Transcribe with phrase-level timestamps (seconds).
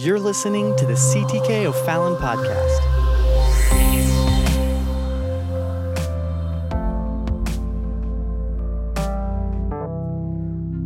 [0.00, 2.78] You're listening to the CTK O'Fallon podcast.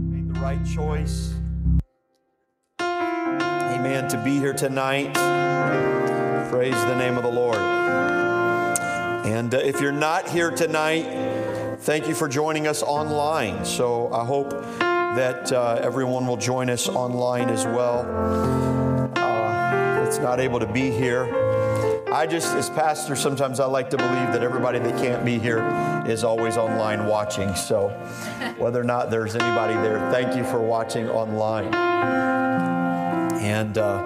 [0.08, 1.34] Made the right choice.
[2.80, 4.08] Amen.
[4.08, 5.12] To be here tonight.
[6.48, 7.58] Praise the name of the Lord.
[7.58, 13.66] And uh, if you're not here tonight, thank you for joining us online.
[13.66, 18.81] So I hope that uh, everyone will join us online as well.
[20.12, 21.24] That's not able to be here.
[22.12, 25.66] I just, as pastor, sometimes I like to believe that everybody that can't be here
[26.06, 27.54] is always online watching.
[27.54, 27.88] So
[28.58, 31.72] whether or not there's anybody there, thank you for watching online.
[33.40, 34.02] And uh,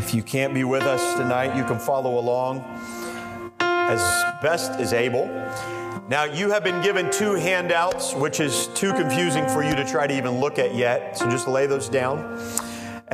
[0.00, 2.62] if you can't be with us tonight, you can follow along
[3.60, 4.02] as
[4.42, 5.28] best as able.
[6.10, 10.06] Now, you have been given two handouts, which is too confusing for you to try
[10.06, 11.16] to even look at yet.
[11.16, 12.38] So just lay those down.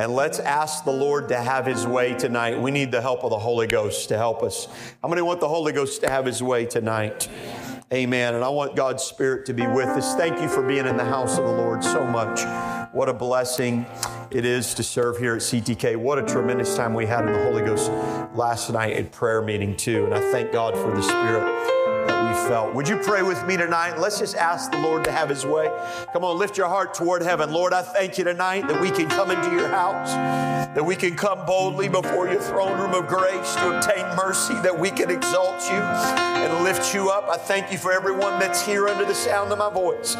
[0.01, 2.59] And let's ask the Lord to have His way tonight.
[2.59, 4.67] We need the help of the Holy Ghost to help us.
[5.03, 7.29] How many want the Holy Ghost to have His way tonight?
[7.93, 8.33] Amen.
[8.33, 10.15] And I want God's Spirit to be with us.
[10.15, 12.41] Thank you for being in the house of the Lord so much.
[12.95, 13.85] What a blessing
[14.31, 15.97] it is to serve here at CTK.
[15.97, 17.91] What a tremendous time we had in the Holy Ghost
[18.33, 20.05] last night at prayer meeting, too.
[20.05, 21.43] And I thank God for the Spirit
[22.07, 22.75] that we felt.
[22.75, 23.97] Would you pray with me tonight?
[23.97, 25.71] Let's just ask the Lord to have His way.
[26.11, 27.49] Come on, lift your heart toward heaven.
[27.49, 30.11] Lord, I thank you tonight that we can come into your house,
[30.75, 34.77] that we can come boldly before your throne room of grace to obtain mercy, that
[34.77, 37.29] we can exalt you and lift you up.
[37.29, 40.15] I thank you for everyone that's here under the sound of my voice.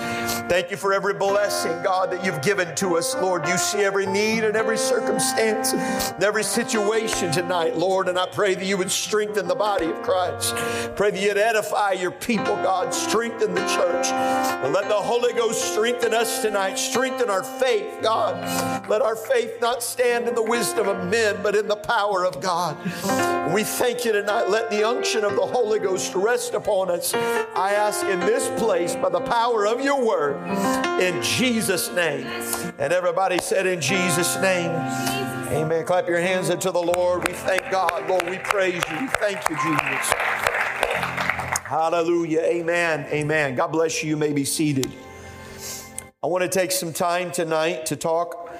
[0.48, 3.46] Thank you for every blessing, God, that you've given to us, Lord.
[3.46, 8.08] You see every need and every circumstance and every situation tonight, Lord.
[8.08, 10.56] And I pray that you would strengthen the body of Christ.
[10.96, 12.94] Pray that you'd edify your people, God.
[12.94, 14.08] Strengthen the church.
[14.08, 16.76] And let the Holy Ghost strengthen us tonight.
[16.76, 18.88] Strengthen our faith, God.
[18.88, 22.40] Let our faith not stand in the wisdom of men, but in the power of
[22.42, 22.78] God.
[23.54, 24.50] We thank you tonight.
[24.50, 27.14] Let the unction of the Holy Ghost rest upon us.
[27.14, 30.38] I ask in this place by the power of your word,
[31.02, 32.26] in Jesus' name.
[32.80, 34.72] And everybody said, In Jesus' name.
[35.52, 35.86] Amen.
[35.86, 37.28] Clap your hands unto the Lord.
[37.28, 38.08] We thank God.
[38.08, 39.00] Lord, we praise you.
[39.02, 40.14] We thank you, Jesus.
[41.72, 42.42] Hallelujah.
[42.42, 43.08] Amen.
[43.14, 43.56] Amen.
[43.56, 44.09] God bless you.
[44.09, 44.92] You may be seated.
[46.22, 48.54] I want to take some time tonight to talk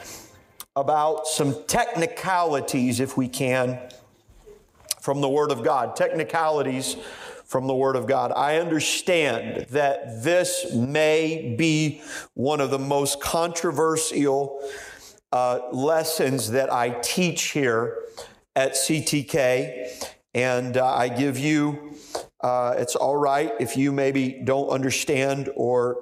[0.78, 3.78] about some technicalities, if we can,
[5.02, 5.98] from the Word of God.
[5.98, 6.96] Technicalities
[7.44, 8.32] from the Word of God.
[8.32, 12.02] I understand that this may be
[12.34, 14.66] one of the most controversial
[15.34, 18.06] uh, lessons that I teach here
[18.56, 21.91] at CTK, and uh, I give you.
[22.44, 25.98] Uh, it's all right if you maybe don't understand or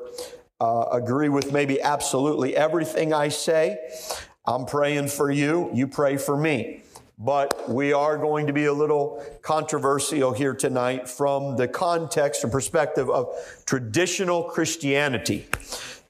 [0.61, 3.77] uh, agree with maybe absolutely everything I say.
[4.45, 5.69] I'm praying for you.
[5.73, 6.81] You pray for me.
[7.21, 12.51] But we are going to be a little controversial here tonight from the context and
[12.51, 13.35] perspective of
[13.65, 15.47] traditional Christianity.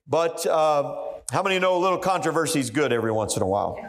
[0.08, 0.96] But uh,
[1.32, 3.80] how many know a little controversy is good every once in a while?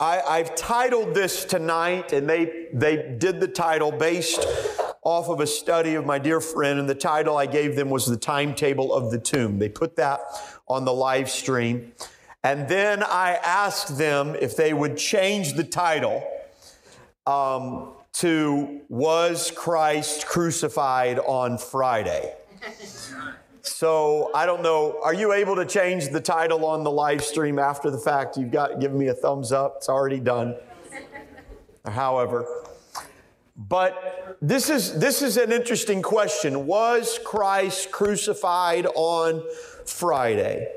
[0.00, 4.44] I, have titled this tonight, and they, they did the title based
[5.02, 8.06] off of a study of my dear friend, and the title I gave them was
[8.06, 9.58] The Timetable of the Tomb.
[9.58, 10.20] They put that
[10.66, 11.92] on the live stream.
[12.42, 16.26] And then I asked them if they would change the title
[17.26, 22.34] um, to Was Christ Crucified on Friday?
[23.64, 25.00] So I don't know.
[25.02, 28.36] Are you able to change the title on the live stream after the fact?
[28.36, 29.76] You've got given me a thumbs up.
[29.78, 30.54] It's already done.
[31.86, 32.46] However,
[33.56, 36.66] but this is this is an interesting question.
[36.66, 39.42] Was Christ crucified on
[39.86, 40.70] Friday?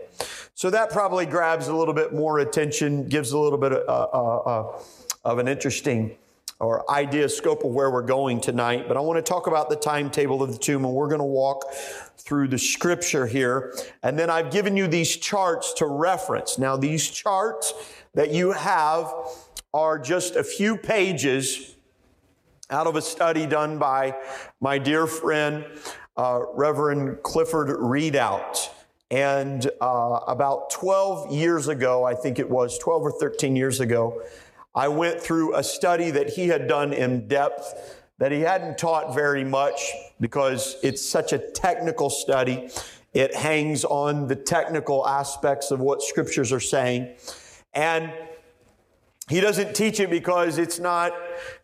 [0.55, 4.17] So that probably grabs a little bit more attention, gives a little bit of, uh,
[4.17, 4.81] uh, uh,
[5.25, 6.17] of an interesting
[6.59, 8.87] or idea scope of where we're going tonight.
[8.87, 11.25] But I want to talk about the timetable of the tomb, and we're going to
[11.25, 11.71] walk
[12.17, 13.75] through the scripture here.
[14.03, 16.57] And then I've given you these charts to reference.
[16.57, 17.73] Now, these charts
[18.15, 19.13] that you have
[19.73, 21.75] are just a few pages
[22.69, 24.15] out of a study done by
[24.59, 25.65] my dear friend,
[26.17, 28.69] uh, Reverend Clifford Readout.
[29.09, 34.21] And uh, about 12 years ago, I think it was 12 or 13 years ago,
[34.77, 39.15] I went through a study that he had done in depth that he hadn't taught
[39.15, 39.91] very much
[40.21, 42.69] because it's such a technical study.
[43.11, 47.15] It hangs on the technical aspects of what scriptures are saying.
[47.73, 48.13] And
[49.27, 51.11] he doesn't teach it because it's not,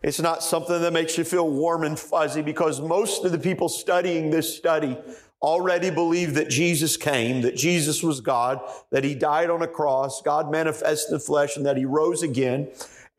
[0.02, 3.70] it's not something that makes you feel warm and fuzzy because most of the people
[3.70, 4.98] studying this study
[5.40, 8.60] already believe that Jesus came, that Jesus was God,
[8.90, 12.24] that he died on a cross, God manifested in the flesh, and that he rose
[12.24, 12.70] again.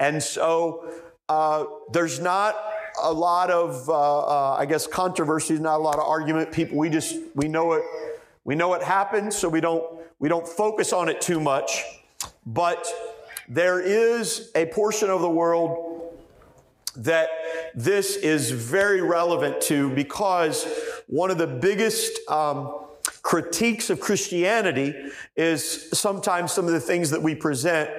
[0.01, 0.93] And so
[1.29, 2.57] uh, there's not
[3.03, 6.53] a lot of, uh, uh, I guess, controversy, not a lot of argument.
[6.53, 7.83] People, we just, we know it,
[8.45, 9.85] we know it happened, so we don't,
[10.19, 11.83] we don't focus on it too much.
[12.47, 12.87] But
[13.49, 16.01] there is a portion of the world
[16.97, 17.29] that
[17.75, 20.67] this is very relevant to because
[21.09, 22.85] one of the biggest um,
[23.23, 24.95] critiques of Christianity
[25.35, 27.91] is sometimes some of the things that we present.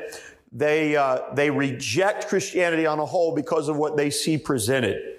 [0.55, 5.17] They, uh, they reject Christianity on a whole because of what they see presented.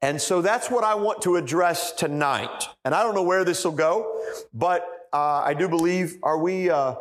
[0.00, 2.66] And so that's what I want to address tonight.
[2.84, 4.22] And I don't know where this will go,
[4.54, 6.94] but uh, I do believe, are we, uh,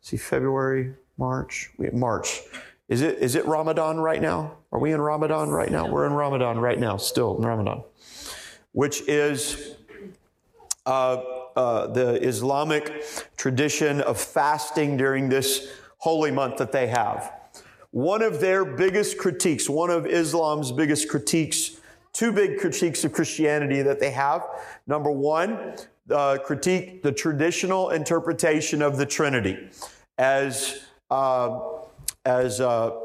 [0.00, 2.40] see, February, March, we, March.
[2.88, 4.56] Is it, is it Ramadan right now?
[4.72, 5.86] Are we in Ramadan right now?
[5.86, 7.82] We're in Ramadan right now, still in Ramadan,
[8.72, 9.76] which is
[10.86, 11.22] uh,
[11.56, 13.04] uh, the Islamic
[13.36, 15.68] tradition of fasting during this
[16.06, 17.32] holy month that they have.
[17.90, 21.80] One of their biggest critiques, one of Islam's biggest critiques,
[22.12, 24.46] two big critiques of Christianity that they have.
[24.86, 25.74] Number one,
[26.08, 29.68] uh, critique the traditional interpretation of the Trinity
[30.16, 31.58] as uh,
[32.24, 33.00] as uh,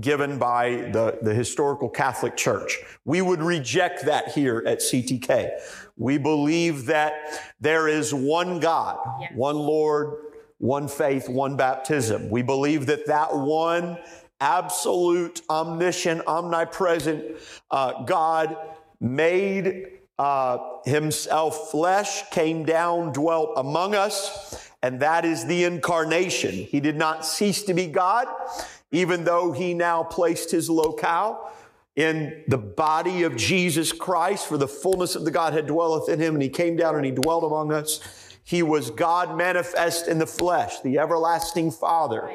[0.00, 2.78] given by the, the historical Catholic Church.
[3.06, 5.50] We would reject that here at CTK.
[5.96, 7.14] We believe that
[7.58, 9.32] there is one God, yes.
[9.34, 10.33] one Lord,
[10.64, 12.30] one faith, one baptism.
[12.30, 13.98] We believe that that one
[14.40, 17.36] absolute, omniscient, omnipresent
[17.70, 18.56] uh, God
[18.98, 19.88] made
[20.18, 20.56] uh,
[20.86, 26.54] himself flesh, came down, dwelt among us, and that is the incarnation.
[26.54, 28.26] He did not cease to be God,
[28.90, 31.52] even though he now placed his locale
[31.94, 36.32] in the body of Jesus Christ, for the fullness of the Godhead dwelleth in him,
[36.32, 38.00] and he came down and he dwelt among us.
[38.44, 42.30] He was God manifest in the flesh, the everlasting Father,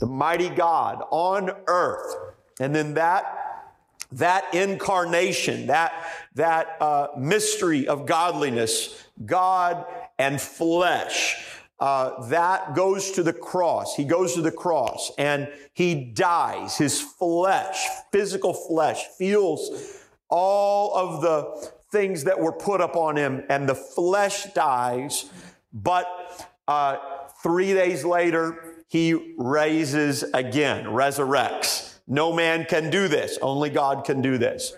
[0.00, 2.16] the mighty God on earth.
[2.58, 3.68] And then that,
[4.10, 5.92] that incarnation, that,
[6.34, 9.86] that uh, mystery of godliness, God
[10.18, 11.36] and flesh,
[11.78, 13.94] uh, that goes to the cross.
[13.94, 16.76] He goes to the cross and he dies.
[16.76, 23.68] His flesh, physical flesh, feels all of the things that were put upon him, and
[23.68, 25.30] the flesh dies.
[25.72, 26.06] But
[26.66, 26.96] uh,
[27.42, 31.98] three days later, he raises again, resurrects.
[32.06, 33.38] No man can do this.
[33.42, 34.74] Only God can do this.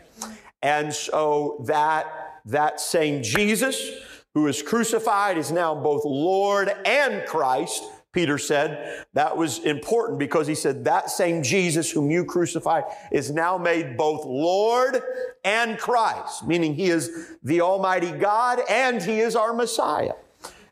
[0.62, 3.90] And so that, that same Jesus,
[4.34, 7.84] who is crucified is now both Lord and Christ.
[8.12, 13.30] Peter said that was important because he said that same Jesus whom you crucified is
[13.30, 15.00] now made both Lord
[15.44, 20.14] and Christ, meaning he is the Almighty God and he is our Messiah.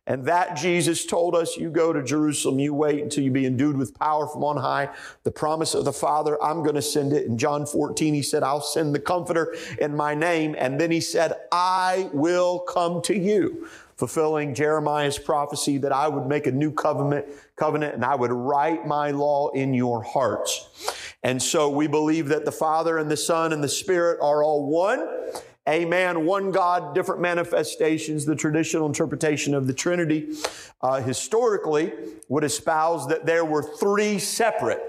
[0.08, 3.76] And that Jesus told us, you go to Jerusalem, you wait until you be endued
[3.76, 4.88] with power from on high.
[5.22, 7.26] The promise of the Father, I'm going to send it.
[7.26, 10.56] In John 14, he said, I'll send the comforter in my name.
[10.58, 16.26] And then he said, I will come to you fulfilling Jeremiah's prophecy that I would
[16.26, 17.26] make a new covenant,
[17.56, 20.94] covenant and I would write my law in your hearts.
[21.22, 24.64] And so we believe that the Father and the Son and the Spirit are all
[24.64, 25.06] one
[25.68, 28.24] a man, one God, different manifestations.
[28.24, 30.34] The traditional interpretation of the Trinity
[30.80, 31.92] uh, historically
[32.28, 34.80] would espouse that there were three separate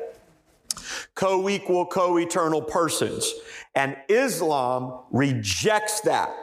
[1.15, 3.31] co equal, co eternal persons.
[3.75, 6.33] And Islam rejects that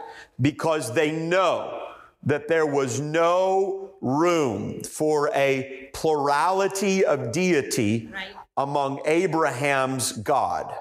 [0.40, 1.82] because they know
[2.22, 8.34] that there was no room for a plurality of deity right.
[8.56, 10.74] among Abraham's God.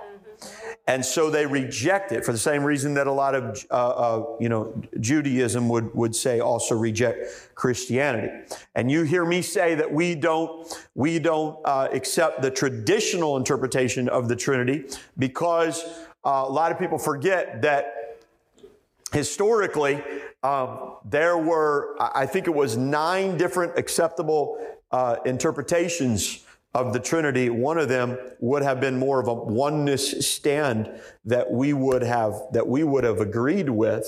[0.88, 4.25] And so they reject it for the same reason that a lot of, uh, uh,
[4.39, 8.32] you know, Judaism would, would say also reject Christianity.
[8.75, 14.08] And you hear me say that we don't, we don't uh, accept the traditional interpretation
[14.10, 14.86] of the Trinity
[15.18, 15.84] because
[16.24, 18.20] uh, a lot of people forget that
[19.12, 20.04] historically
[20.44, 26.45] um, there were, I think it was nine different acceptable uh, interpretations
[26.75, 30.91] of the Trinity, one of them would have been more of a oneness stand
[31.24, 34.05] that we would have that we would have agreed with,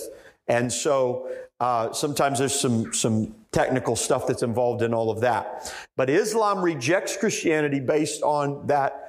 [0.50, 1.30] and so
[1.62, 5.74] uh, sometimes there's some some technical stuff that's involved in all of that.
[5.96, 9.06] But Islam rejects Christianity based on that.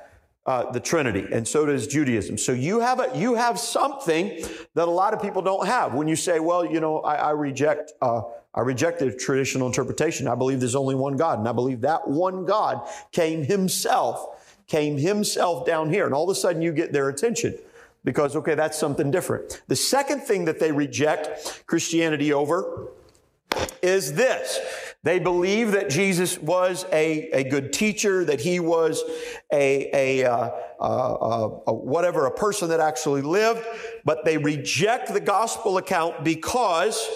[0.49, 2.39] Uh, the Trinity, and so does Judaism.
[2.39, 5.93] So you have a you have something that a lot of people don't have.
[5.93, 8.23] When you say, "Well, you know, I, I reject uh,
[8.59, 10.27] I reject the traditional interpretation.
[10.27, 11.39] I believe there's only one God.
[11.39, 16.07] And I believe that one God came himself, came himself down here.
[16.07, 17.57] And all of a sudden you get their attention
[18.05, 19.63] because, okay, that's something different.
[19.69, 22.89] The second thing that they reject Christianity over
[23.83, 24.59] is this.
[25.05, 29.03] They believe that Jesus was a, a good teacher, that he was
[29.53, 30.51] a, a, uh,
[30.81, 33.65] uh, uh, whatever, a person that actually lived,
[34.05, 37.09] but they reject the gospel account because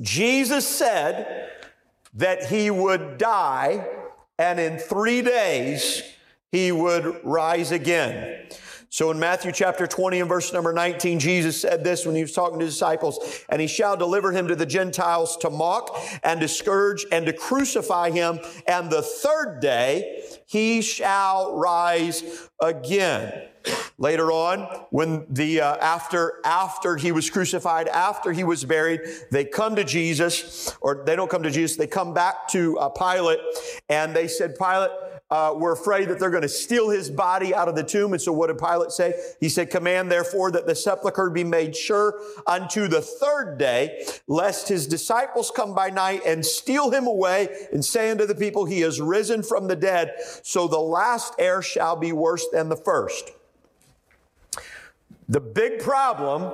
[0.00, 1.50] Jesus said
[2.14, 3.86] that he would die
[4.38, 6.02] and in three days
[6.50, 8.48] he would rise again.
[8.92, 12.32] So in Matthew chapter 20 and verse number 19, Jesus said this when he was
[12.32, 16.40] talking to his disciples, and he shall deliver him to the Gentiles to mock and
[16.40, 18.40] to scourge and to crucify him.
[18.66, 23.46] And the third day he shall rise again.
[23.96, 29.44] Later on, when the uh, after after he was crucified, after he was buried, they
[29.44, 33.38] come to Jesus, or they don't come to Jesus, they come back to uh, Pilate,
[33.90, 34.90] and they said, Pilate,
[35.30, 38.12] uh, were afraid that they're going to steal his body out of the tomb.
[38.12, 39.14] And so what did Pilate say?
[39.38, 44.68] He said, command therefore that the sepulchre be made sure unto the third day, lest
[44.68, 48.82] his disciples come by night and steal him away and say unto the people, he
[48.82, 50.14] is risen from the dead.
[50.42, 53.30] So the last heir shall be worse than the first.
[55.28, 56.52] The big problem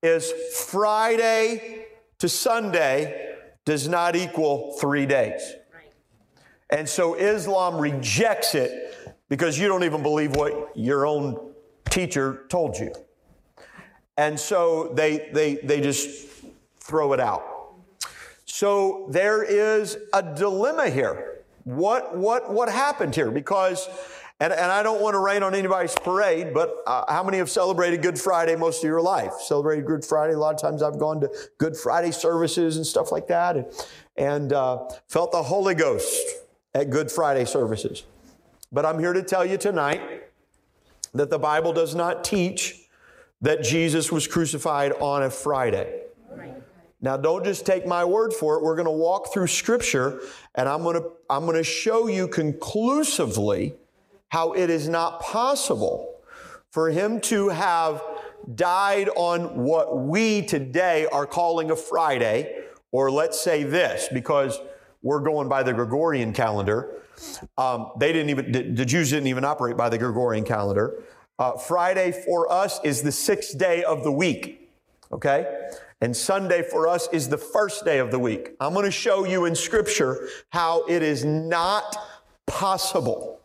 [0.00, 1.86] is Friday
[2.18, 5.42] to Sunday does not equal three days.
[6.72, 8.96] And so Islam rejects it
[9.28, 11.52] because you don't even believe what your own
[11.90, 12.92] teacher told you.
[14.16, 16.28] And so they, they, they just
[16.80, 17.44] throw it out.
[18.46, 21.44] So there is a dilemma here.
[21.64, 23.30] What, what, what happened here?
[23.30, 23.88] Because,
[24.40, 27.50] and, and I don't want to rain on anybody's parade, but uh, how many have
[27.50, 29.32] celebrated Good Friday most of your life?
[29.40, 30.34] Celebrated Good Friday.
[30.34, 33.66] A lot of times I've gone to Good Friday services and stuff like that and,
[34.16, 36.16] and uh, felt the Holy Ghost
[36.74, 38.04] at Good Friday services.
[38.70, 40.00] But I'm here to tell you tonight
[41.12, 42.88] that the Bible does not teach
[43.42, 46.00] that Jesus was crucified on a Friday.
[47.04, 48.62] Now, don't just take my word for it.
[48.62, 50.20] We're going to walk through scripture
[50.54, 53.74] and I'm going to, I'm going to show you conclusively
[54.28, 56.20] how it is not possible
[56.70, 58.02] for him to have
[58.54, 64.58] died on what we today are calling a Friday, or let's say this, because
[65.02, 67.02] we're going by the Gregorian calendar.
[67.58, 71.02] Um, they didn't even, the, Jews didn't even operate by the Gregorian calendar.
[71.38, 74.70] Uh, Friday for us is the sixth day of the week,
[75.12, 75.68] okay?
[76.00, 78.54] And Sunday for us is the first day of the week.
[78.60, 81.96] I'm going to show you in Scripture how it is not
[82.46, 83.40] possible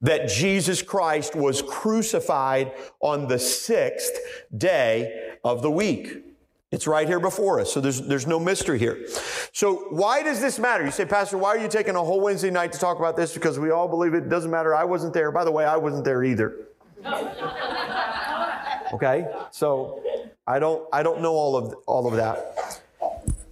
[0.00, 4.18] that Jesus Christ was crucified on the sixth
[4.56, 6.35] day of the week.
[6.76, 7.72] It's right here before us.
[7.72, 9.08] So there's, there's no mystery here.
[9.54, 10.84] So why does this matter?
[10.84, 13.32] You say, Pastor, why are you taking a whole Wednesday night to talk about this?
[13.32, 14.74] Because we all believe it doesn't matter.
[14.74, 15.32] I wasn't there.
[15.32, 16.66] By the way, I wasn't there either.
[18.92, 19.26] okay?
[19.52, 20.02] So
[20.46, 22.82] I don't, I don't know all of, all of that.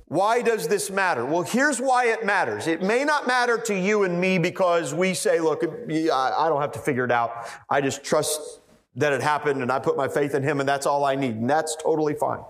[0.09, 1.25] Why does this matter?
[1.25, 2.67] Well, here's why it matters.
[2.67, 6.73] It may not matter to you and me because we say, look, I don't have
[6.73, 7.47] to figure it out.
[7.71, 8.61] I just trust
[8.97, 11.37] that it happened and I put my faith in him and that's all I need.
[11.37, 12.41] And that's totally fine.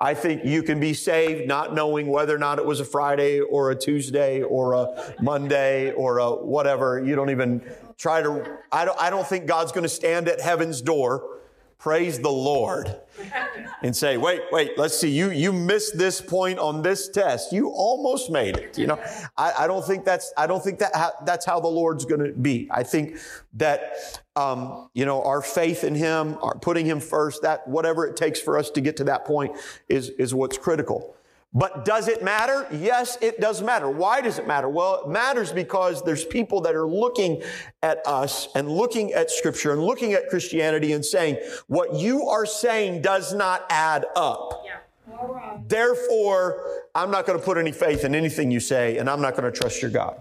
[0.00, 3.40] I think you can be saved not knowing whether or not it was a Friday
[3.40, 7.02] or a Tuesday or a Monday or a whatever.
[7.04, 7.62] You don't even
[7.96, 11.37] try to, I don't, I don't think God's going to stand at heaven's door
[11.78, 13.00] praise the Lord
[13.82, 17.52] and say, wait, wait, let's see, you, you missed this point on this test.
[17.52, 18.76] You almost made it.
[18.76, 19.00] You know,
[19.36, 22.24] I, I don't think that's, I don't think that ha- that's how the Lord's going
[22.24, 22.68] to be.
[22.70, 23.18] I think
[23.54, 28.16] that, um, you know, our faith in Him, our putting Him first, that whatever it
[28.16, 29.56] takes for us to get to that point
[29.88, 31.14] is, is what's critical.
[31.54, 32.66] But does it matter?
[32.70, 33.88] Yes, it does matter.
[33.88, 34.68] Why does it matter?
[34.68, 37.42] Well, it matters because there's people that are looking
[37.82, 42.44] at us and looking at scripture and looking at Christianity and saying, what you are
[42.44, 44.62] saying does not add up.
[44.66, 44.76] Yeah.
[45.66, 49.34] Therefore, I'm not going to put any faith in anything you say and I'm not
[49.34, 50.20] going to trust your God.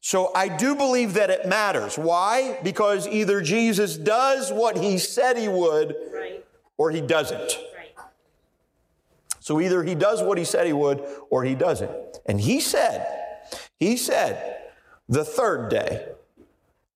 [0.00, 1.98] So I do believe that it matters.
[1.98, 2.58] Why?
[2.62, 6.44] Because either Jesus does what he said he would right.
[6.76, 7.58] or he doesn't.
[9.44, 11.90] So either he does what he said he would or he doesn't.
[12.24, 13.06] And he said,
[13.78, 14.56] he said,
[15.06, 16.08] the third day,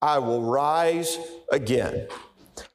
[0.00, 1.18] I will rise
[1.52, 2.08] again.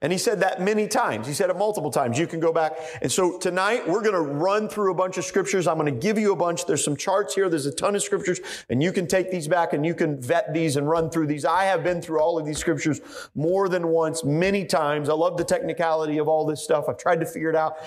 [0.04, 1.26] And he said that many times.
[1.28, 2.20] He said it multiple times.
[2.20, 2.78] You can go back.
[3.02, 5.66] And so tonight we're going to run through a bunch of scriptures.
[5.66, 6.66] I'm going to give you a bunch.
[6.66, 7.48] There's some charts here.
[7.48, 10.54] There's a ton of scriptures and you can take these back and you can vet
[10.54, 11.46] these and run through these.
[11.46, 13.00] I have been through all of these scriptures
[13.34, 15.08] more than once, many times.
[15.08, 16.90] I love the technicality of all this stuff.
[16.90, 17.78] I've tried to figure it out.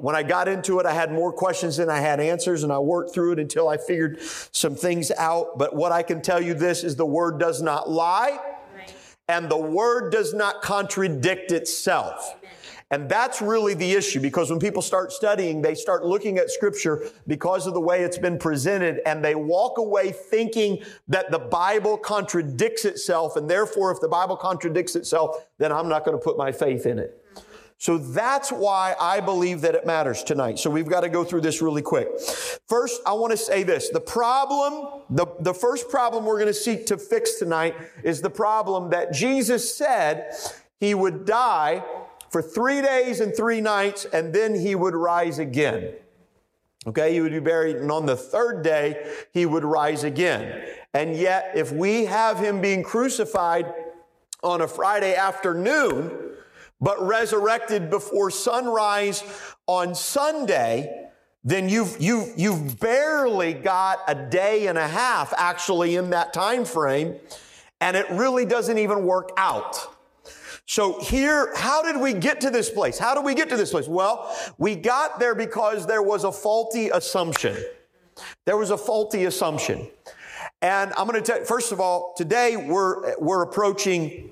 [0.00, 2.80] When I got into it, I had more questions than I had answers and I
[2.80, 5.56] worked through it until I figured some things out.
[5.56, 8.40] But what I can tell you this is the word does not lie
[9.30, 12.36] and the word does not contradict itself.
[12.90, 17.04] And that's really the issue because when people start studying, they start looking at scripture
[17.28, 21.96] because of the way it's been presented and they walk away thinking that the Bible
[21.96, 23.36] contradicts itself.
[23.36, 26.84] And therefore, if the Bible contradicts itself, then I'm not going to put my faith
[26.84, 27.19] in it.
[27.80, 30.58] So that's why I believe that it matters tonight.
[30.58, 32.08] So we've got to go through this really quick.
[32.68, 33.88] First, I want to say this.
[33.88, 38.28] The problem, the, the first problem we're going to seek to fix tonight is the
[38.28, 40.34] problem that Jesus said
[40.78, 41.82] he would die
[42.28, 45.94] for three days and three nights, and then he would rise again.
[46.86, 50.66] Okay, he would be buried, and on the third day, he would rise again.
[50.92, 53.72] And yet, if we have him being crucified
[54.42, 56.29] on a Friday afternoon,
[56.80, 59.22] but resurrected before sunrise
[59.66, 61.08] on Sunday,
[61.44, 66.64] then you've, you've, you've barely got a day and a half actually in that time
[66.64, 67.16] frame,
[67.80, 69.96] and it really doesn't even work out.
[70.66, 72.98] So here, how did we get to this place?
[72.98, 73.88] How did we get to this place?
[73.88, 77.56] Well, we got there because there was a faulty assumption.
[78.44, 79.88] There was a faulty assumption.
[80.62, 84.30] And I'm going to tell you, first of all, today we're, we're approaching,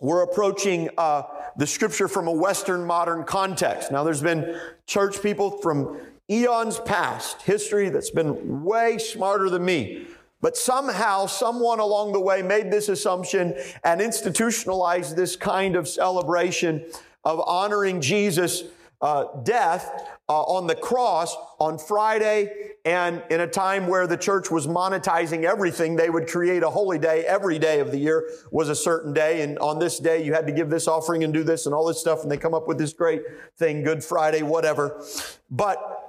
[0.00, 1.22] we're approaching, uh,
[1.56, 3.90] the scripture from a Western modern context.
[3.92, 10.06] Now, there's been church people from eons past, history that's been way smarter than me
[10.40, 13.54] but somehow, someone along the way made this assumption
[13.84, 16.86] and institutionalized this kind of celebration
[17.24, 18.64] of honoring Jesus'
[19.02, 22.70] uh, death uh, on the cross on Friday.
[22.84, 27.00] And in a time where the church was monetizing everything, they would create a holy
[27.00, 27.24] day.
[27.26, 29.42] Every day of the year was a certain day.
[29.42, 31.84] And on this day, you had to give this offering and do this and all
[31.84, 32.22] this stuff.
[32.22, 33.22] And they come up with this great
[33.58, 35.04] thing, Good Friday, whatever.
[35.50, 35.99] But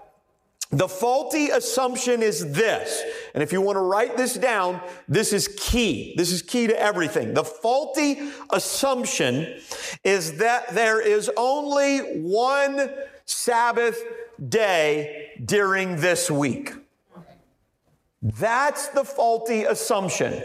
[0.71, 5.49] the faulty assumption is this, and if you want to write this down, this is
[5.59, 6.13] key.
[6.15, 7.33] This is key to everything.
[7.33, 9.59] The faulty assumption
[10.05, 12.89] is that there is only one
[13.25, 14.01] Sabbath
[14.47, 16.73] day during this week.
[18.21, 20.41] That's the faulty assumption.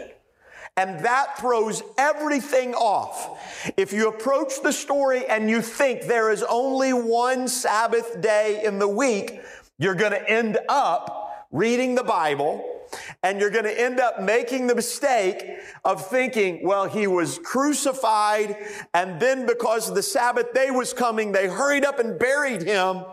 [0.75, 3.71] And that throws everything off.
[3.77, 8.77] If you approach the story and you think there is only one Sabbath day in
[8.77, 9.41] the week,
[9.77, 12.77] you're going to end up reading the Bible
[13.23, 15.43] and you're going to end up making the mistake
[15.83, 18.55] of thinking, well, he was crucified.
[18.93, 23.03] And then because the Sabbath day was coming, they hurried up and buried him.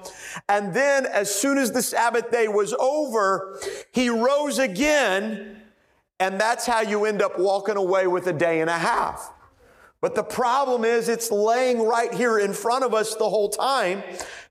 [0.49, 3.61] And then as soon as the Sabbath day was over,
[3.93, 5.61] he rose again.
[6.21, 9.33] And that's how you end up walking away with a day and a half.
[10.01, 14.03] But the problem is it's laying right here in front of us the whole time.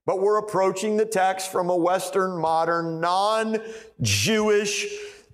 [0.06, 3.60] But we're approaching the text from a Western, modern, non
[4.02, 4.86] Jewish,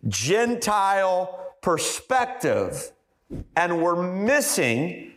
[0.08, 2.92] Gentile perspective.
[3.56, 5.14] And we're missing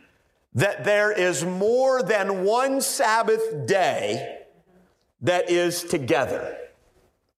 [0.55, 4.39] that there is more than one Sabbath day
[5.21, 6.57] that is together.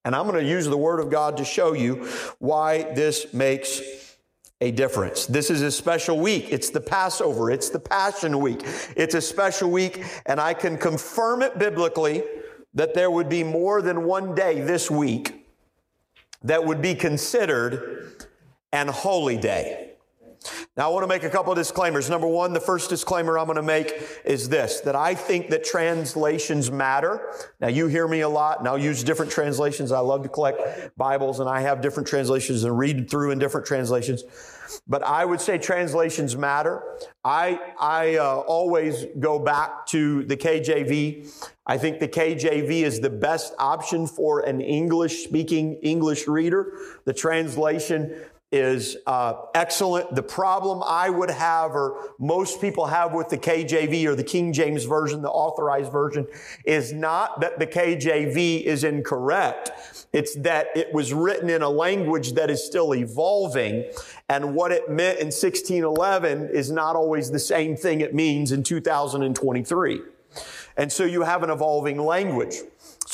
[0.04, 2.08] And I'm going to use the Word of God to show you
[2.39, 3.82] why this makes
[4.62, 5.26] a difference.
[5.26, 6.48] This is a special week.
[6.52, 7.52] It's the Passover.
[7.52, 8.62] It's the Passion Week.
[8.96, 12.24] It's a special week, and I can confirm it biblically
[12.74, 15.46] that there would be more than one day this week
[16.44, 18.26] that would be considered
[18.72, 19.94] an holy day.
[20.77, 22.10] Now, I want to make a couple of disclaimers.
[22.10, 25.63] Number one, the first disclaimer I'm going to make is this, that I think that
[25.63, 27.31] translations matter.
[27.60, 29.91] Now, you hear me a lot, and I'll use different translations.
[29.91, 33.65] I love to collect Bibles, and I have different translations and read through in different
[33.65, 34.23] translations.
[34.88, 36.84] But I would say translations matter.
[37.23, 41.51] I, I uh, always go back to the KJV.
[41.67, 46.77] I think the KJV is the best option for an English speaking English reader.
[47.05, 48.15] The translation
[48.51, 50.15] is uh, excellent.
[50.15, 54.53] The problem I would have, or most people have with the KJV or the King
[54.53, 56.27] James Version, the authorized version,
[56.63, 59.71] is not that the KJV is incorrect.
[60.13, 63.86] It's that it was written in a language that is still evolving.
[64.29, 68.63] And what it meant in 1611 is not always the same thing it means in
[68.63, 70.01] 2023.
[70.77, 72.55] And so you have an evolving language.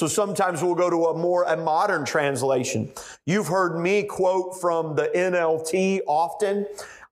[0.02, 2.92] So sometimes we'll go to a more a modern translation.
[3.28, 6.66] You've heard me quote from the NLT often.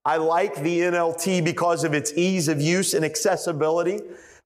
[0.04, 4.00] I like the NLT because of its ease of use and accessibility.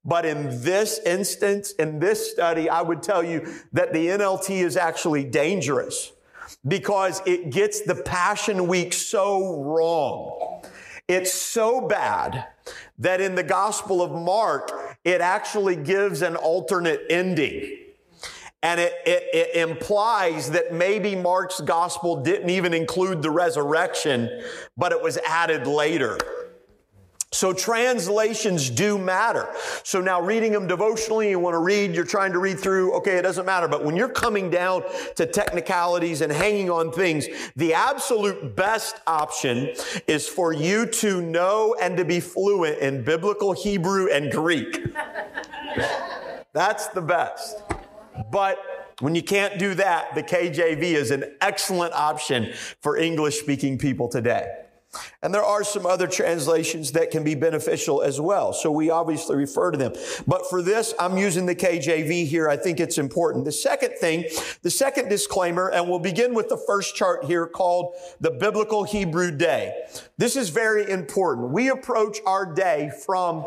[0.05, 4.77] But in this instance, in this study, I would tell you that the NLT is
[4.77, 6.13] actually dangerous
[6.69, 10.63] because it gets the Passion Week so wrong.
[11.09, 12.45] It's so bad
[12.99, 14.71] that in the Gospel of Mark,
[15.03, 17.84] it actually gives an alternate ending.
[18.65, 24.43] And it, it, it, implies that maybe Mark's gospel didn't even include the resurrection,
[24.75, 26.19] but it was added later.
[27.31, 29.53] So translations do matter.
[29.83, 33.19] So now reading them devotionally, you want to read, you're trying to read through, okay,
[33.19, 33.69] it doesn't matter.
[33.69, 34.83] But when you're coming down
[35.17, 39.75] to technicalities and hanging on things, the absolute best option
[40.07, 44.83] is for you to know and to be fluent in biblical Hebrew and Greek.
[46.55, 47.61] That's the best.
[48.31, 48.59] But
[49.01, 54.09] when you can't do that, the KJV is an excellent option for English speaking people
[54.09, 54.65] today.
[55.23, 58.53] And there are some other translations that can be beneficial as well.
[58.53, 59.93] So we obviously refer to them.
[60.27, 62.49] But for this, I'm using the KJV here.
[62.49, 63.45] I think it's important.
[63.45, 64.25] The second thing,
[64.63, 69.31] the second disclaimer, and we'll begin with the first chart here called the Biblical Hebrew
[69.37, 69.87] Day.
[70.17, 71.51] This is very important.
[71.51, 73.45] We approach our day from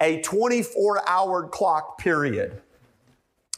[0.00, 2.60] a 24 hour clock period.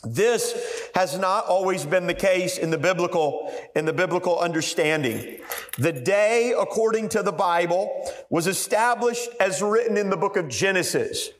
[0.04, 5.38] This has not always been the case in the biblical, in the biblical understanding.
[5.78, 11.30] The day, according to the Bible, was established as written in the book of Genesis.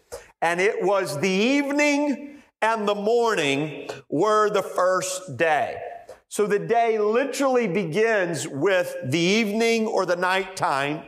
[0.40, 5.80] And it was the evening and the morning were the first day.
[6.28, 11.02] So the day literally begins with the evening or the nighttime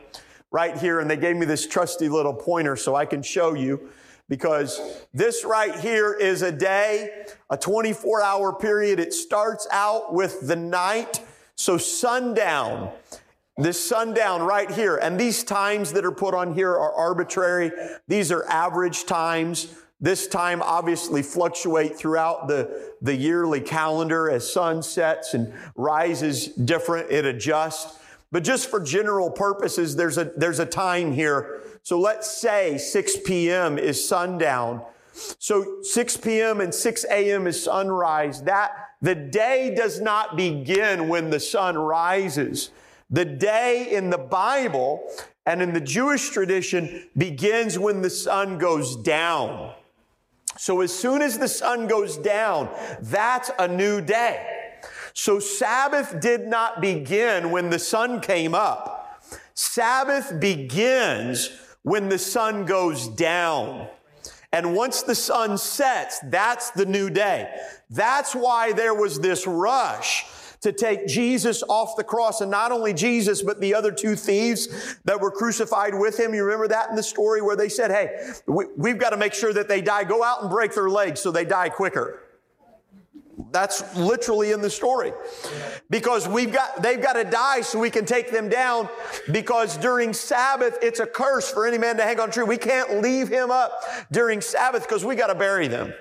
[0.50, 0.98] right here.
[0.98, 3.90] And they gave me this trusty little pointer so I can show you
[4.28, 4.80] because
[5.12, 8.98] this right here is a day, a 24 hour period.
[8.98, 11.20] It starts out with the night.
[11.56, 12.90] So sundown,
[13.56, 14.96] this sundown right here.
[14.96, 17.70] And these times that are put on here are arbitrary.
[18.08, 19.74] These are average times.
[20.00, 27.10] This time obviously fluctuate throughout the, the yearly calendar as sun sets and rises different.
[27.10, 27.98] It adjusts.
[28.32, 33.18] But just for general purposes, there's a, there's a time here so let's say 6
[33.26, 33.78] p.m.
[33.78, 34.82] is sundown.
[35.12, 36.62] So 6 p.m.
[36.62, 37.46] and 6 a.m.
[37.46, 38.42] is sunrise.
[38.44, 38.70] That
[39.02, 42.70] the day does not begin when the sun rises.
[43.10, 45.06] The day in the Bible
[45.44, 49.74] and in the Jewish tradition begins when the sun goes down.
[50.56, 52.70] So as soon as the sun goes down,
[53.02, 54.70] that's a new day.
[55.12, 59.22] So Sabbath did not begin when the sun came up.
[59.52, 61.50] Sabbath begins
[61.84, 63.86] when the sun goes down.
[64.52, 67.54] And once the sun sets, that's the new day.
[67.90, 70.24] That's why there was this rush
[70.60, 74.96] to take Jesus off the cross and not only Jesus, but the other two thieves
[75.04, 76.34] that were crucified with him.
[76.34, 79.34] You remember that in the story where they said, Hey, we, have got to make
[79.34, 80.04] sure that they die.
[80.04, 82.23] Go out and break their legs so they die quicker.
[83.50, 85.12] That's literally in the story.
[85.90, 88.88] Because we've got, they've got to die so we can take them down
[89.32, 92.44] because during Sabbath, it's a curse for any man to hang on a tree.
[92.44, 95.92] We can't leave him up during Sabbath because we got to bury them.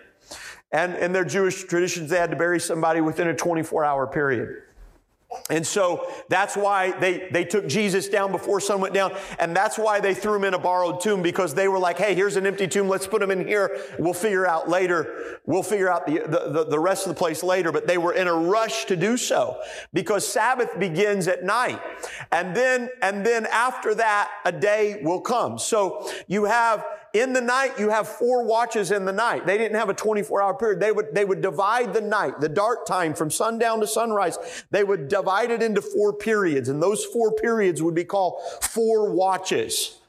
[0.72, 4.63] And in their Jewish traditions, they had to bury somebody within a 24 hour period.
[5.50, 9.15] And so that's why they, they took Jesus down before sun went down.
[9.39, 12.15] And that's why they threw him in a borrowed tomb because they were like, hey,
[12.15, 12.88] here's an empty tomb.
[12.88, 13.80] Let's put him in here.
[14.00, 15.39] We'll figure out later.
[15.46, 17.72] We'll figure out the, the, the rest of the place later.
[17.72, 19.60] But they were in a rush to do so
[19.93, 21.82] because Sabbath begins at night.
[22.32, 25.60] And then, and then after that, a day will come.
[25.60, 29.45] So you have in the night, you have four watches in the night.
[29.45, 30.80] They didn't have a 24 hour period.
[30.80, 34.65] They would, they would divide the night, the dark time from sundown to sunrise.
[34.71, 36.69] They would divide it into four periods.
[36.69, 39.99] And those four periods would be called four watches.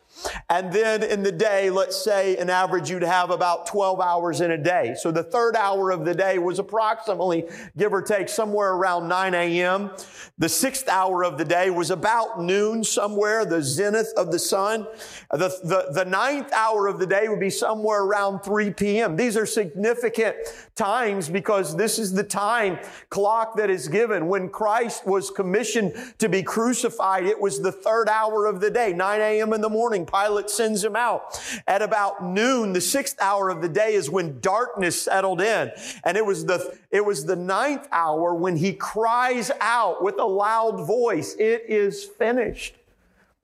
[0.50, 4.50] And then in the day, let's say an average you'd have about 12 hours in
[4.50, 4.94] a day.
[4.98, 7.44] So the third hour of the day was approximately,
[7.76, 9.90] give or take, somewhere around 9 a.m.
[10.38, 14.86] The sixth hour of the day was about noon somewhere, the zenith of the sun.
[15.30, 19.16] The, the, the ninth hour of the day would be somewhere around 3 p.m.
[19.16, 20.36] These are significant
[20.74, 22.78] times because this is the time
[23.10, 24.28] clock that is given.
[24.28, 28.92] When Christ was commissioned to be crucified, it was the third hour of the day,
[28.92, 29.52] 9 a.m.
[29.52, 30.06] in the morning.
[30.14, 31.40] Pilate sends him out.
[31.66, 35.72] At about noon, the sixth hour of the day is when darkness settled in.
[36.04, 40.24] And it was the, it was the ninth hour when he cries out with a
[40.24, 42.76] loud voice, it is finished.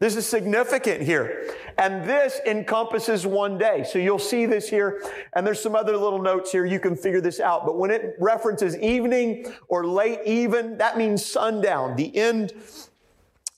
[0.01, 1.55] This is significant here.
[1.77, 3.85] And this encompasses one day.
[3.85, 5.03] So you'll see this here.
[5.35, 6.65] And there's some other little notes here.
[6.65, 7.67] You can figure this out.
[7.67, 12.55] But when it references evening or late even, that means sundown, the end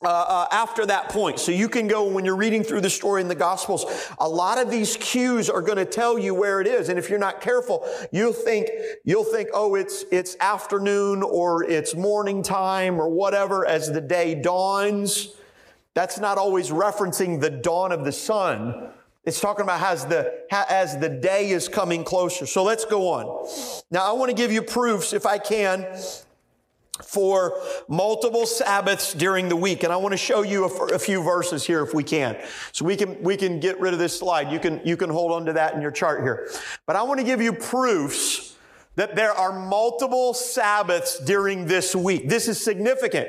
[0.05, 1.39] uh, uh, after that point.
[1.39, 3.85] So you can go when you're reading through the story in the Gospels.
[4.19, 7.09] A lot of these cues are going to tell you where it is, and if
[7.09, 8.69] you're not careful, you'll think
[9.05, 14.35] you'll think, oh, it's it's afternoon or it's morning time or whatever as the day
[14.35, 15.31] dawns.
[15.95, 18.89] That's not always referencing the dawn of the sun.
[19.25, 22.45] It's talking about as the, as the day is coming closer.
[22.45, 23.47] So let's go on.
[23.91, 25.87] Now I want to give you proofs, if I can,
[27.03, 29.83] for multiple Sabbaths during the week.
[29.83, 32.37] And I want to show you a, a, few verses here if we can.
[32.73, 34.51] So we can, we can get rid of this slide.
[34.51, 36.49] You can, you can hold on to that in your chart here.
[36.87, 38.57] But I want to give you proofs
[38.97, 42.29] that there are multiple Sabbaths during this week.
[42.29, 43.29] This is significant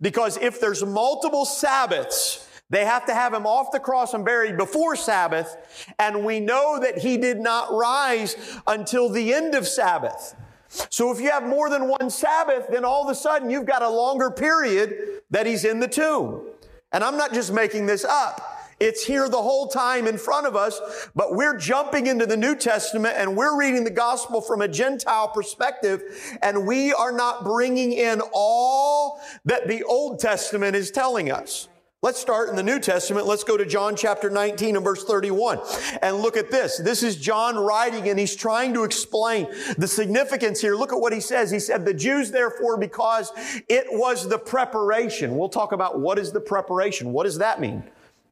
[0.00, 4.56] because if there's multiple Sabbaths, they have to have him off the cross and buried
[4.56, 5.56] before Sabbath,
[6.00, 10.34] and we know that he did not rise until the end of Sabbath.
[10.68, 13.82] So if you have more than one Sabbath, then all of a sudden you've got
[13.82, 16.48] a longer period that he's in the tomb.
[16.92, 18.56] And I'm not just making this up.
[18.78, 20.80] It's here the whole time in front of us,
[21.14, 25.28] but we're jumping into the New Testament and we're reading the gospel from a Gentile
[25.28, 26.02] perspective,
[26.42, 31.68] and we are not bringing in all that the Old Testament is telling us.
[32.06, 33.26] Let's start in the New Testament.
[33.26, 35.58] Let's go to John chapter 19 and verse 31
[36.02, 36.78] and look at this.
[36.78, 40.76] This is John writing and he's trying to explain the significance here.
[40.76, 41.50] Look at what he says.
[41.50, 43.32] He said, the Jews therefore, because
[43.68, 45.36] it was the preparation.
[45.36, 47.12] We'll talk about what is the preparation.
[47.12, 47.82] What does that mean?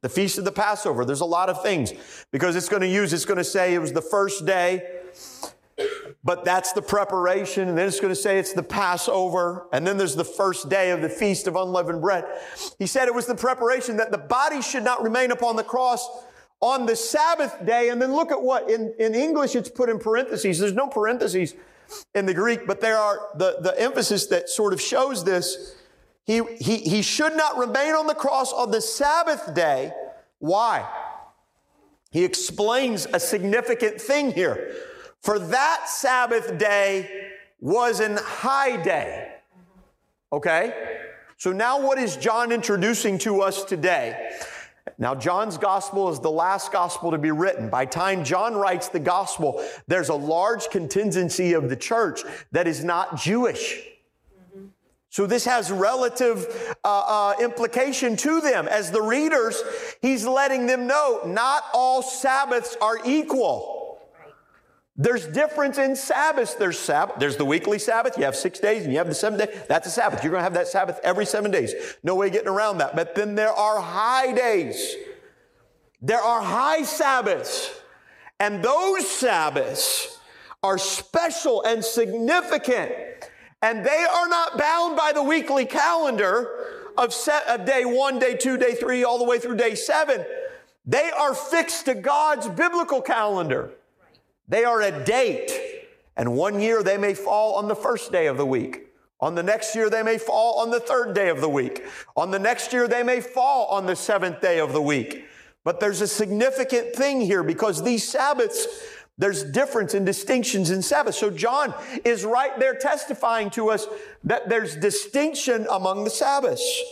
[0.03, 1.05] The feast of the Passover.
[1.05, 1.93] There's a lot of things
[2.31, 5.01] because it's going to use, it's going to say it was the first day
[6.25, 7.69] but that's the preparation.
[7.69, 9.67] And then it's going to say it's the Passover.
[9.73, 12.25] And then there's the first day of the Feast of Unleavened Bread.
[12.79, 16.09] He said it was the preparation that the body should not remain upon the cross
[16.61, 17.91] on the Sabbath day.
[17.91, 20.59] And then look at what in, in English it's put in parentheses.
[20.59, 21.55] There's no parentheses
[22.15, 25.77] in the Greek, but there are the, the emphasis that sort of shows this.
[26.25, 29.93] He, he, he should not remain on the cross on the Sabbath day.
[30.39, 30.89] Why?
[32.11, 34.75] He explains a significant thing here.
[35.25, 39.33] For that Sabbath day was an high day.
[40.31, 40.99] Okay?
[41.39, 44.33] So now what is John introducing to us today?
[44.99, 47.71] Now, John's gospel is the last gospel to be written.
[47.71, 52.21] By time John writes the gospel, there's a large contingency of the church
[52.53, 53.81] that is not Jewish.
[55.09, 58.69] So this has relative uh, uh, implication to them.
[58.69, 59.63] As the readers,
[60.03, 63.74] he's letting them know not all Sabbaths are equal.
[64.97, 66.55] There's difference in Sabbaths.
[66.55, 67.17] There's Sabbath.
[67.19, 68.17] There's the weekly Sabbath.
[68.17, 69.63] You have six days and you have the seventh day.
[69.69, 70.23] That's a Sabbath.
[70.23, 71.75] You're going to have that Sabbath every seven days.
[72.05, 72.95] No way getting around that.
[72.95, 74.95] But then there are high days.
[76.01, 77.73] There are high Sabbaths.
[78.39, 80.19] And those Sabbaths
[80.63, 82.93] are special and significant.
[83.63, 88.37] And they are not bound by the weekly calendar of, set, of day one, day
[88.37, 90.25] two, day three, all the way through day seven.
[90.87, 93.73] They are fixed to God's biblical calendar.
[94.49, 95.51] They are a date.
[96.17, 98.85] And one year they may fall on the first day of the week.
[99.21, 101.85] On the next year, they may fall on the third day of the week.
[102.17, 105.25] On the next year, they may fall on the seventh day of the week.
[105.65, 108.67] But there's a significant thing here because these Sabbaths,
[109.17, 111.15] there's difference and distinctions in Sabbath.
[111.15, 111.73] So John
[112.05, 113.87] is right there testifying to us
[114.25, 116.83] that there's distinction among the Sabbaths.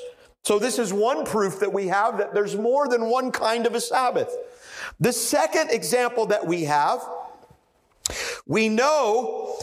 [0.44, 3.74] So this is one proof that we have that there's more than one kind of
[3.74, 4.34] a Sabbath.
[4.98, 7.02] The second example that we have
[8.46, 9.57] we know,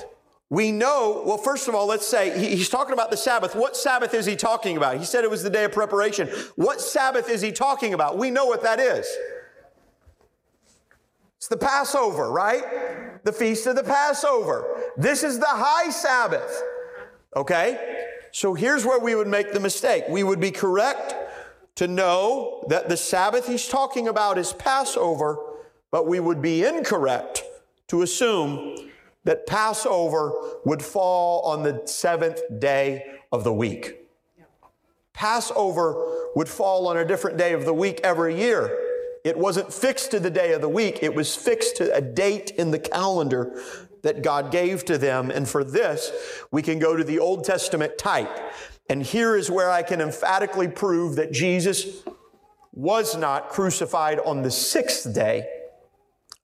[0.49, 3.55] we know, well, first of all, let's say he's talking about the Sabbath.
[3.55, 4.97] What Sabbath is he talking about?
[4.97, 6.27] He said it was the day of preparation.
[6.55, 8.17] What Sabbath is he talking about?
[8.17, 9.07] We know what that is.
[11.37, 13.23] It's the Passover, right?
[13.23, 14.91] The feast of the Passover.
[14.97, 16.61] This is the high Sabbath.
[17.35, 18.07] Okay?
[18.31, 20.03] So here's where we would make the mistake.
[20.09, 21.15] We would be correct
[21.75, 25.37] to know that the Sabbath he's talking about is Passover,
[25.91, 27.43] but we would be incorrect
[27.89, 28.89] to assume
[29.25, 30.33] that Passover
[30.65, 33.97] would fall on the seventh day of the week.
[35.13, 38.85] Passover would fall on a different day of the week every year.
[39.25, 42.51] It wasn't fixed to the day of the week, it was fixed to a date
[42.51, 43.61] in the calendar
[44.01, 45.29] that God gave to them.
[45.29, 46.11] And for this,
[46.51, 48.31] we can go to the Old Testament type.
[48.89, 52.03] And here is where I can emphatically prove that Jesus
[52.71, 55.45] was not crucified on the sixth day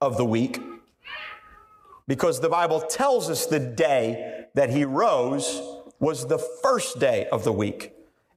[0.01, 0.60] of the week
[2.08, 5.62] because the Bible tells us the day that he rose
[6.00, 7.94] was the first day of the week.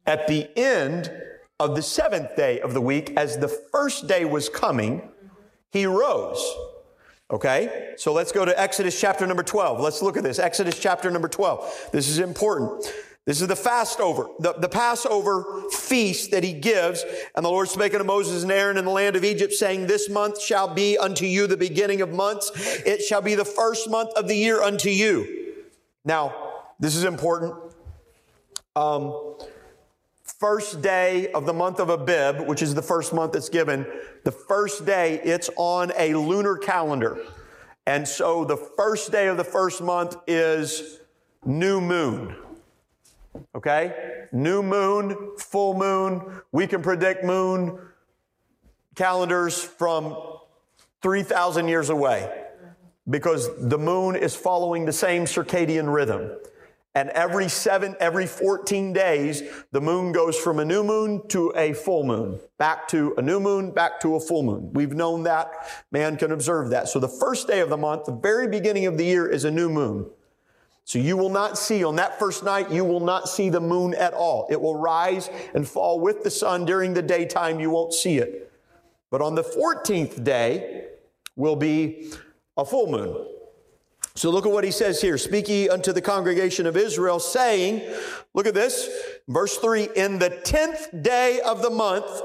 [0.06, 1.12] At the end
[1.60, 5.02] of the seventh day of the week, as the first day was coming,
[5.70, 6.42] he rose.
[7.30, 7.94] Okay?
[7.96, 9.80] So let's go to Exodus chapter number 12.
[9.80, 10.38] Let's look at this.
[10.38, 11.90] Exodus chapter number 12.
[11.92, 12.92] This is important.
[13.28, 17.04] This is the Passover, the, the Passover feast that he gives.
[17.36, 20.08] And the Lord spake unto Moses and Aaron in the land of Egypt, saying, This
[20.08, 22.50] month shall be unto you the beginning of months.
[22.86, 25.52] It shall be the first month of the year unto you.
[26.06, 27.54] Now, this is important.
[28.74, 29.36] Um,
[30.40, 33.86] first day of the month of Abib, which is the first month that's given,
[34.24, 37.18] the first day, it's on a lunar calendar.
[37.86, 41.00] And so the first day of the first month is
[41.44, 42.34] new moon.
[43.54, 44.26] Okay?
[44.32, 46.40] New moon, full moon.
[46.52, 47.78] We can predict moon
[48.94, 50.16] calendars from
[51.02, 52.46] 3,000 years away
[53.08, 56.32] because the moon is following the same circadian rhythm.
[56.94, 61.72] And every seven, every 14 days, the moon goes from a new moon to a
[61.72, 64.72] full moon, back to a new moon, back to a full moon.
[64.72, 65.52] We've known that.
[65.92, 66.88] Man can observe that.
[66.88, 69.50] So the first day of the month, the very beginning of the year is a
[69.50, 70.10] new moon.
[70.88, 73.92] So you will not see, on that first night, you will not see the moon
[73.92, 74.46] at all.
[74.48, 77.60] It will rise and fall with the sun during the daytime.
[77.60, 78.50] You won't see it.
[79.10, 80.86] But on the 14th day
[81.36, 82.10] will be
[82.56, 83.26] a full moon.
[84.14, 85.18] So look at what he says here.
[85.18, 87.82] Speak ye unto the congregation of Israel, saying,
[88.32, 88.88] look at this,
[89.28, 92.22] verse 3 In the tenth day of the month,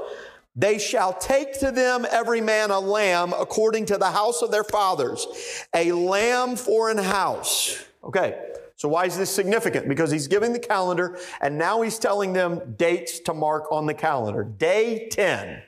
[0.56, 4.64] they shall take to them every man a lamb according to the house of their
[4.64, 5.26] fathers,
[5.74, 7.84] a lamb for an house.
[8.02, 9.88] Okay, so why is this significant?
[9.88, 13.94] Because he's giving the calendar and now he's telling them dates to mark on the
[13.94, 14.44] calendar.
[14.44, 15.62] Day 10.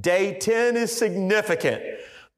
[0.00, 1.82] Day 10 is significant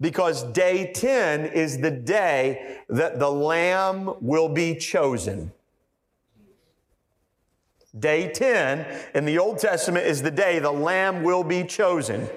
[0.01, 5.53] because day 10 is the day that the lamb will be chosen.
[7.99, 12.29] Day 10 in the Old Testament is the day the lamb will be chosen.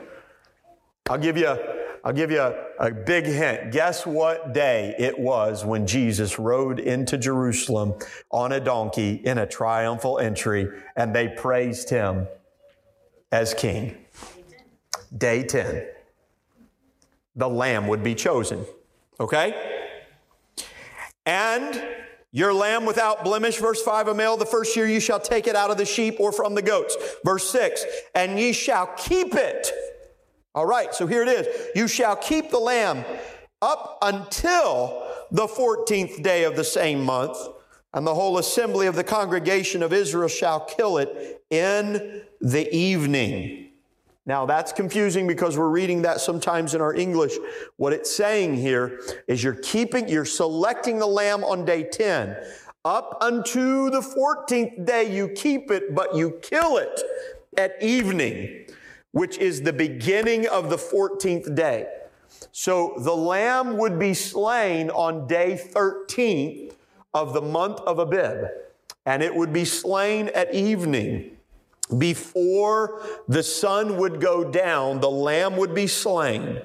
[1.09, 1.55] I'll give you
[2.03, 3.71] I'll give you a, a, big hint.
[3.71, 7.93] Guess what day it was when Jesus rode into Jerusalem
[8.29, 12.27] on a donkey in a triumphal entry and they praised him
[13.31, 13.97] as king?
[15.17, 15.85] Day 10
[17.35, 18.65] the lamb would be chosen.
[19.19, 19.89] Okay?
[21.25, 21.83] And
[22.31, 25.55] your lamb without blemish, verse 5, a male the first year you shall take it
[25.55, 26.97] out of the sheep or from the goats.
[27.23, 27.85] Verse 6,
[28.15, 29.71] and ye shall keep it.
[30.55, 31.47] All right, so here it is.
[31.75, 33.03] You shall keep the lamb
[33.61, 37.37] up until the 14th day of the same month,
[37.93, 43.69] and the whole assembly of the congregation of Israel shall kill it in the evening.
[44.25, 47.33] Now that's confusing because we're reading that sometimes in our English.
[47.77, 52.37] What it's saying here is you're keeping, you're selecting the lamb on day 10.
[52.85, 57.01] Up unto the 14th day you keep it, but you kill it
[57.57, 58.65] at evening,
[59.13, 61.87] which is the beginning of the 14th day.
[62.51, 66.73] So the lamb would be slain on day 13th
[67.13, 68.47] of the month of Abib,
[69.05, 71.37] and it would be slain at evening.
[71.97, 76.61] Before the sun would go down, the lamb would be slain.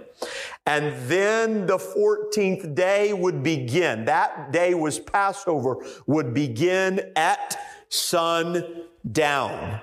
[0.65, 4.07] And then the 14th day would begin.
[4.07, 7.59] That day was Passover, would begin at
[7.91, 9.81] sundown.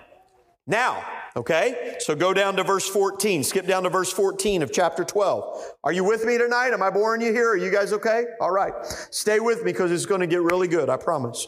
[0.66, 3.44] Now, okay, so go down to verse 14.
[3.44, 5.74] Skip down to verse 14 of chapter 12.
[5.84, 6.72] Are you with me tonight?
[6.74, 7.50] Am I boring you here?
[7.50, 8.26] Are you guys okay?
[8.40, 8.74] All right.
[9.12, 11.48] Stay with me because it's going to get really good, I promise.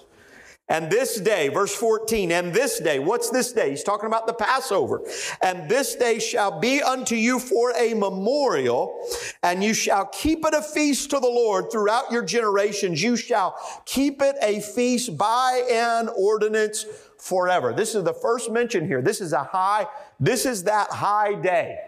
[0.69, 3.69] And this day, verse 14, and this day, what's this day?
[3.69, 5.01] He's talking about the Passover.
[5.41, 9.01] And this day shall be unto you for a memorial,
[9.43, 13.01] and you shall keep it a feast to the Lord throughout your generations.
[13.01, 16.85] You shall keep it a feast by an ordinance
[17.19, 17.73] forever.
[17.73, 19.01] This is the first mention here.
[19.01, 19.87] This is a high,
[20.19, 21.79] this is that high day.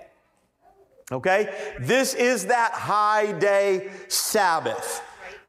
[1.11, 1.73] Okay?
[1.79, 5.01] This is that high day Sabbath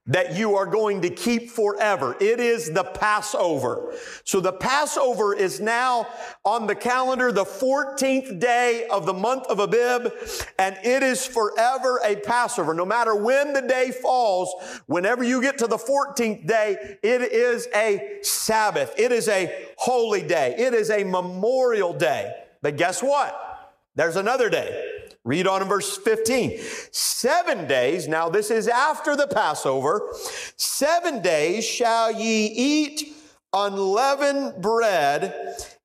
[0.07, 2.17] that you are going to keep forever.
[2.21, 3.95] It is the Passover.
[4.25, 6.09] So the Passover is now
[6.45, 10.13] on the calendar, the 14th day of the month of Abib,
[10.59, 12.75] and it is forever a Passover.
[12.75, 14.53] No matter when the day falls,
[14.87, 18.93] whenever you get to the 14th day, it is a Sabbath.
[18.99, 20.55] It is a holy day.
[20.59, 22.35] It is a memorial day.
[22.63, 23.47] But guess what?
[23.95, 25.00] There's another day.
[25.25, 26.59] Read on in verse 15.
[26.93, 30.15] Seven days, now this is after the Passover,
[30.57, 33.15] seven days shall ye eat
[33.53, 35.35] unleavened bread.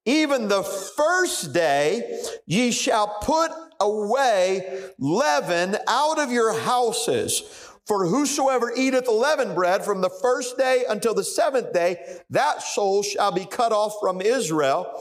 [0.06, 7.42] Even the first day ye shall put away leaven out of your houses.
[7.86, 13.04] For whosoever eateth leavened bread from the first day until the seventh day, that soul
[13.04, 14.92] shall be cut off from Israel.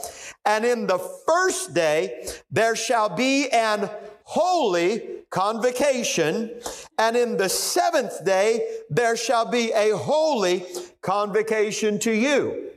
[0.44, 3.88] And in the first day there shall be an
[4.24, 6.50] holy convocation,
[6.98, 10.64] and in the seventh day there shall be a holy
[11.02, 12.70] convocation to you.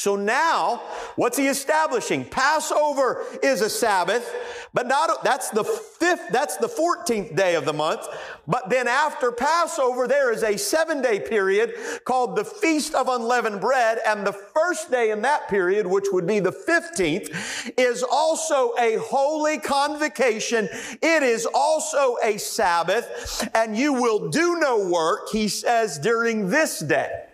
[0.00, 0.80] So now,
[1.16, 2.24] what's he establishing?
[2.24, 4.34] Passover is a Sabbath,
[4.72, 8.08] but not, that's the fifth, that's the 14th day of the month.
[8.48, 11.74] But then after Passover, there is a seven day period
[12.06, 13.98] called the Feast of Unleavened Bread.
[14.06, 18.96] And the first day in that period, which would be the 15th, is also a
[19.02, 20.66] holy convocation.
[21.02, 26.78] It is also a Sabbath and you will do no work, he says, during this
[26.78, 27.26] day.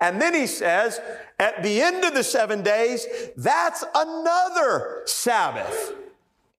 [0.00, 1.00] And then he says,
[1.38, 5.94] at the end of the seven days, that's another Sabbath.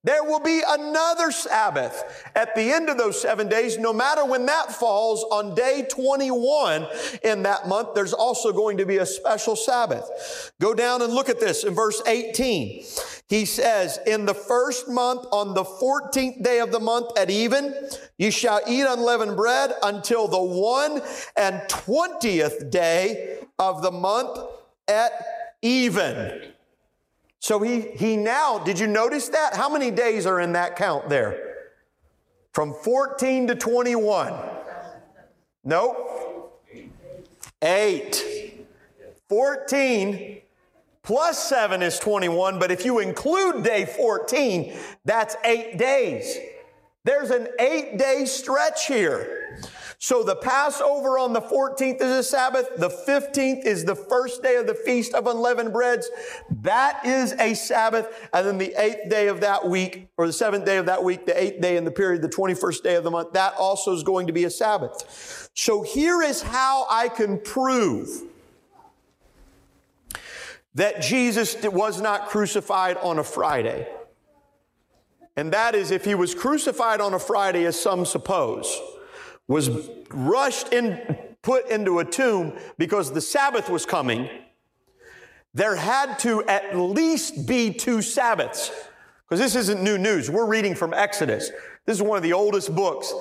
[0.04, 4.46] There will be another Sabbath at the end of those seven days, no matter when
[4.46, 6.88] that falls on day 21
[7.24, 10.52] in that month, there's also going to be a special Sabbath.
[10.62, 12.86] Go down and look at this in verse 18.
[13.28, 17.74] He says, in the first month, on the 14th day of the month at even,
[18.18, 21.02] you shall eat unleavened bread until the one
[21.36, 24.40] and 20th day of the month
[24.88, 25.12] at
[25.62, 26.54] even.
[27.40, 29.56] So he, he now, did you notice that?
[29.56, 31.56] How many days are in that count there?
[32.54, 34.34] From 14 to 21.
[35.64, 36.64] Nope.
[37.62, 38.66] Eight.
[39.30, 40.42] 14
[41.04, 44.76] plus 7 is 21, but if you include day 14,
[45.06, 46.38] that's eight days.
[47.04, 49.37] There's an eight day stretch here.
[50.00, 52.70] So the Passover on the 14th is a Sabbath.
[52.78, 56.08] The 15th is the first day of the Feast of Unleavened Breads.
[56.62, 58.30] That is a Sabbath.
[58.32, 61.26] And then the eighth day of that week, or the seventh day of that week,
[61.26, 64.04] the eighth day in the period, the 21st day of the month, that also is
[64.04, 65.50] going to be a Sabbath.
[65.56, 68.22] So here is how I can prove
[70.76, 73.88] that Jesus was not crucified on a Friday.
[75.36, 78.80] And that is if he was crucified on a Friday, as some suppose
[79.48, 84.30] was rushed in, put into a tomb because the Sabbath was coming,
[85.54, 88.72] there had to at least be two Sabbaths.
[89.28, 90.30] Because this isn't new news.
[90.30, 91.52] We're reading from Exodus.
[91.86, 93.14] This is one of the oldest books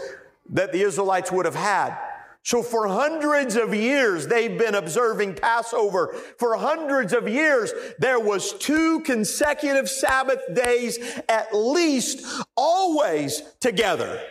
[0.50, 1.96] that the Israelites would have had.
[2.42, 6.14] So for hundreds of years, they've been observing Passover.
[6.38, 10.98] For hundreds of years, there was two consecutive Sabbath days
[11.28, 12.24] at least
[12.56, 14.22] always together.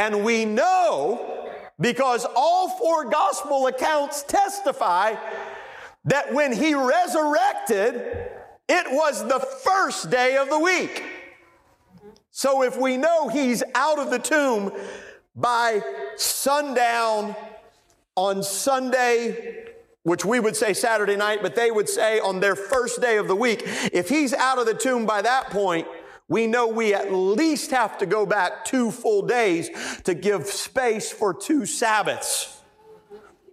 [0.00, 5.14] And we know because all four gospel accounts testify
[6.06, 7.96] that when he resurrected,
[8.66, 11.04] it was the first day of the week.
[12.30, 14.72] So if we know he's out of the tomb
[15.36, 15.82] by
[16.16, 17.36] sundown
[18.16, 19.66] on Sunday,
[20.04, 23.28] which we would say Saturday night, but they would say on their first day of
[23.28, 25.86] the week, if he's out of the tomb by that point,
[26.30, 29.68] we know we at least have to go back two full days
[30.04, 32.62] to give space for two Sabbaths.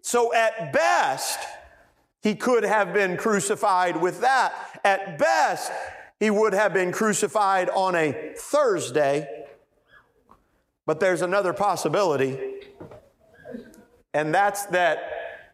[0.02, 1.40] So at best,
[2.22, 4.54] he could have been crucified with that.
[4.86, 5.72] At best,
[6.20, 9.28] he would have been crucified on a Thursday.
[10.86, 12.40] But there's another possibility,
[14.14, 15.00] and that's that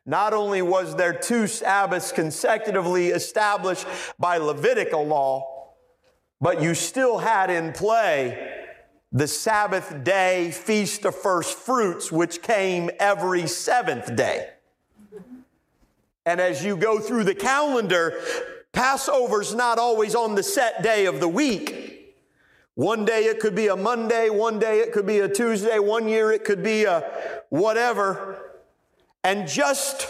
[0.05, 3.87] not only was there two Sabbaths consecutively established
[4.19, 5.52] by Levitical law,
[6.43, 8.51] but you still had in play
[9.13, 14.49] the Sabbath day feast of first fruits, which came every seventh day.
[16.25, 18.19] And as you go through the calendar,
[18.73, 22.13] Passover's not always on the set day of the week.
[22.75, 26.09] One day it could be a Monday, one day it could be a Tuesday, one
[26.09, 27.09] year it could be a
[27.51, 28.51] whatever.
[29.23, 30.09] And just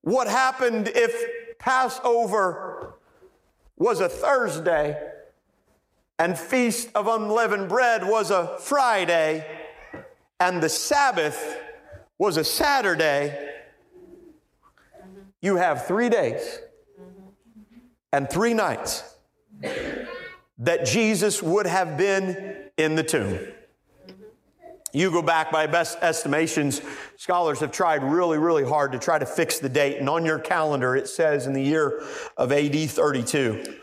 [0.00, 2.94] what happened if Passover
[3.76, 5.10] was a Thursday
[6.18, 9.46] and Feast of Unleavened Bread was a Friday,
[10.38, 11.60] and the Sabbath
[12.18, 13.52] was a Saturday,
[15.40, 16.60] you have three days
[18.12, 19.16] and three nights
[20.58, 23.38] that Jesus would have been in the tomb.
[24.92, 26.80] You go back by best estimations,
[27.16, 29.98] scholars have tried really, really hard to try to fix the date.
[29.98, 32.04] And on your calendar, it says in the year
[32.36, 33.80] of AD 32.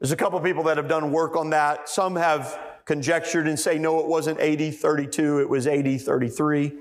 [0.00, 1.88] There's a couple of people that have done work on that.
[1.88, 6.72] Some have conjectured and say, no, it wasn't AD 32, it was AD 33.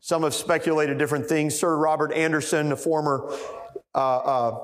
[0.00, 1.58] Some have speculated different things.
[1.58, 3.32] Sir Robert Anderson, the former,
[3.94, 4.58] uh, uh,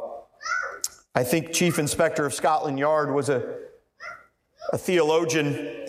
[1.15, 3.57] I think, chief inspector of Scotland Yard, was a,
[4.73, 5.87] a theologian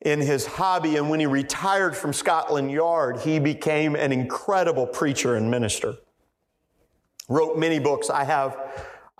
[0.00, 0.96] in his hobby.
[0.96, 5.96] And when he retired from Scotland Yard, he became an incredible preacher and minister.
[7.28, 8.08] Wrote many books.
[8.08, 8.56] I have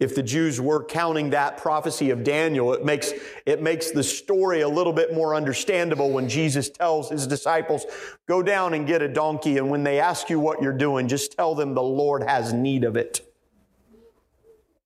[0.00, 3.12] if the Jews were counting that prophecy of Daniel, it makes,
[3.46, 7.84] it makes the story a little bit more understandable when Jesus tells his disciples,
[8.28, 9.58] go down and get a donkey.
[9.58, 12.84] And when they ask you what you're doing, just tell them the Lord has need
[12.84, 13.24] of it.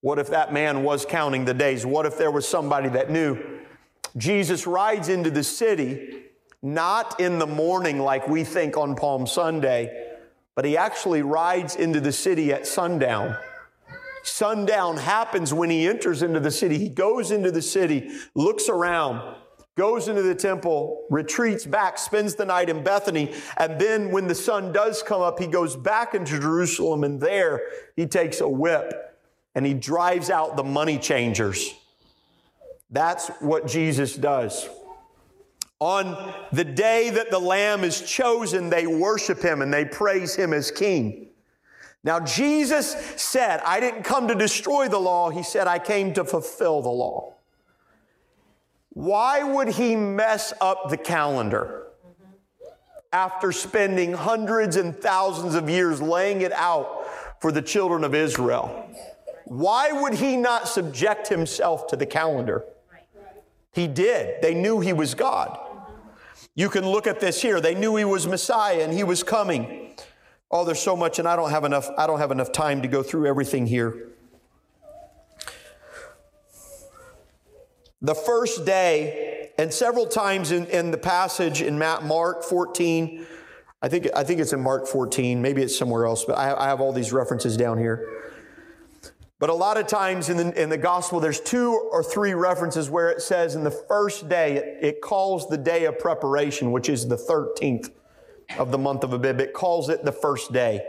[0.01, 1.85] What if that man was counting the days?
[1.85, 3.39] What if there was somebody that knew?
[4.17, 6.25] Jesus rides into the city,
[6.63, 10.09] not in the morning like we think on Palm Sunday,
[10.55, 13.37] but he actually rides into the city at sundown.
[14.23, 16.79] Sundown happens when he enters into the city.
[16.79, 19.37] He goes into the city, looks around,
[19.77, 24.35] goes into the temple, retreats back, spends the night in Bethany, and then when the
[24.35, 27.63] sun does come up, he goes back into Jerusalem, and there
[27.97, 28.93] he takes a whip
[29.55, 31.75] and he drives out the money changers.
[32.91, 34.69] That's what Jesus does.
[35.79, 40.53] On the day that the Lamb is chosen, they worship him and they praise him
[40.53, 41.32] as king.
[42.05, 45.31] Now, Jesus said, I didn't come to destroy the law.
[45.31, 47.35] He said, I came to fulfill the law.
[48.91, 51.87] Why would he mess up the calendar
[53.13, 57.07] after spending hundreds and thousands of years laying it out
[57.41, 58.91] for the children of Israel?
[59.45, 62.65] Why would he not subject himself to the calendar?
[63.73, 64.43] He did.
[64.43, 65.59] They knew he was God.
[66.55, 67.61] You can look at this here.
[67.61, 69.82] They knew he was Messiah and he was coming.
[70.53, 72.89] Oh, there's so much, and I don't have enough, I don't have enough time to
[72.89, 74.09] go through everything here.
[78.03, 83.25] The first day, and several times in, in the passage in Matt Mark 14,
[83.81, 86.67] I think, I think it's in Mark 14, maybe it's somewhere else, but I, I
[86.67, 88.07] have all these references down here.
[89.39, 92.91] But a lot of times in the, in the gospel, there's two or three references
[92.91, 96.89] where it says in the first day, it, it calls the day of preparation, which
[96.89, 97.91] is the 13th
[98.59, 99.41] of the month of Abib.
[99.41, 100.87] It calls it the first day.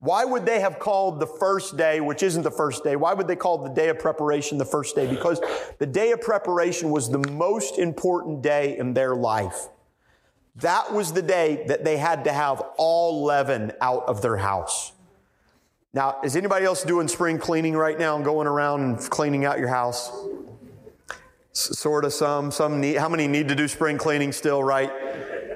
[0.00, 3.28] Why would they have called the first day, which isn't the first day, why would
[3.28, 5.06] they call the day of preparation the first day?
[5.06, 5.40] Because
[5.78, 9.68] the day of preparation was the most important day in their life.
[10.56, 14.92] That was the day that they had to have all leaven out of their house.
[15.92, 19.58] Now, is anybody else doing spring cleaning right now and going around and cleaning out
[19.58, 20.10] your house?
[21.52, 24.90] S- sort of some, some need, how many need to do spring cleaning still, right?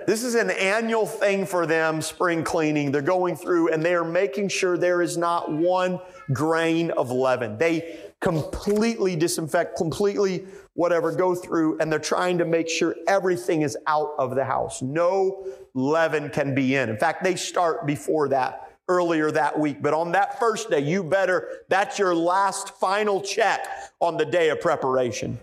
[0.06, 2.92] This is an annual thing for them, spring cleaning.
[2.92, 5.98] They're going through and they are making sure there is not one
[6.32, 7.56] grain of leaven.
[7.56, 10.44] They completely disinfect, completely
[10.74, 14.82] whatever, go through and they're trying to make sure everything is out of the house.
[14.82, 16.88] No leaven can be in.
[16.90, 19.80] In fact, they start before that earlier that week.
[19.80, 23.66] But on that first day, you better, that's your last final check
[24.00, 25.38] on the day of preparation.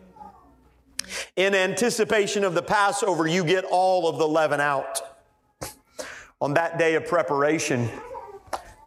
[1.35, 5.01] In anticipation of the Passover, you get all of the leaven out.
[6.39, 7.89] On that day of preparation,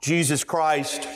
[0.00, 1.08] Jesus Christ,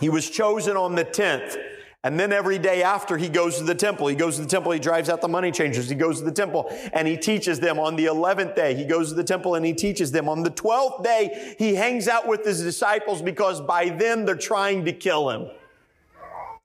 [0.00, 1.56] he was chosen on the 10th.
[2.04, 4.08] And then every day after, he goes to the temple.
[4.08, 5.88] He goes to the temple, he drives out the money changers.
[5.88, 7.78] He goes to the temple and he teaches them.
[7.78, 10.28] On the 11th day, he goes to the temple and he teaches them.
[10.28, 14.84] On the 12th day, he hangs out with his disciples because by then they're trying
[14.84, 15.48] to kill him.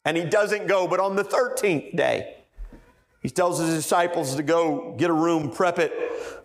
[0.04, 2.39] And he doesn't go, but on the 13th day,
[3.22, 5.92] he tells his disciples to go get a room, prep it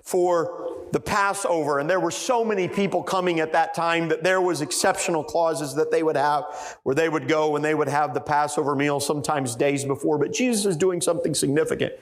[0.03, 1.79] for the Passover.
[1.79, 5.75] And there were so many people coming at that time that there was exceptional clauses
[5.75, 6.45] that they would have
[6.83, 10.19] where they would go and they would have the Passover meal sometimes days before.
[10.19, 11.93] But Jesus is doing something significant.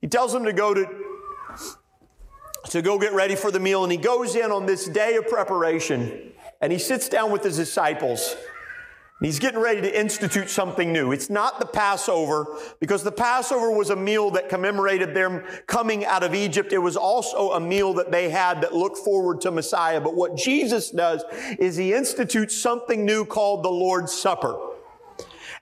[0.00, 0.86] He tells them to go to,
[2.70, 3.82] to go get ready for the meal.
[3.82, 7.56] And he goes in on this day of preparation and he sits down with his
[7.56, 8.36] disciples
[9.20, 11.10] He's getting ready to institute something new.
[11.10, 12.46] It's not the Passover,
[12.80, 16.70] because the Passover was a meal that commemorated them coming out of Egypt.
[16.74, 20.02] It was also a meal that they had that looked forward to Messiah.
[20.02, 21.24] But what Jesus does
[21.58, 24.54] is he institutes something new called the Lord's Supper.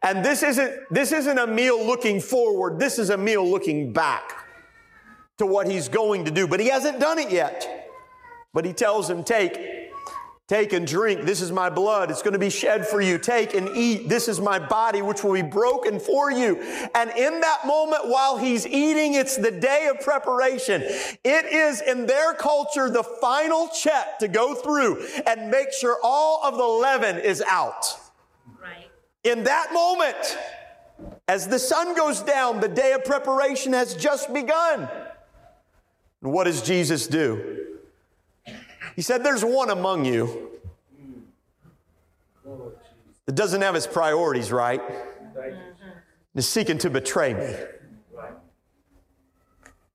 [0.02, 2.80] And this isn't, this isn't a meal looking forward.
[2.80, 4.32] This is a meal looking back
[5.38, 6.48] to what he's going to do.
[6.48, 7.88] But he hasn't done it yet.
[8.52, 9.58] But he tells them, take,
[10.46, 11.22] Take and drink.
[11.22, 12.10] This is my blood.
[12.10, 13.16] It's going to be shed for you.
[13.16, 14.10] Take and eat.
[14.10, 16.60] This is my body, which will be broken for you.
[16.94, 20.82] And in that moment, while he's eating, it's the day of preparation.
[20.82, 26.44] It is in their culture the final check to go through and make sure all
[26.44, 27.98] of the leaven is out.
[28.62, 28.90] Right.
[29.22, 30.36] In that moment,
[31.26, 34.90] as the sun goes down, the day of preparation has just begun.
[36.20, 37.64] And what does Jesus do?
[38.94, 40.50] He said, There's one among you
[43.26, 44.80] that doesn't have his priorities right,
[45.36, 45.56] and
[46.34, 47.54] is seeking to betray me.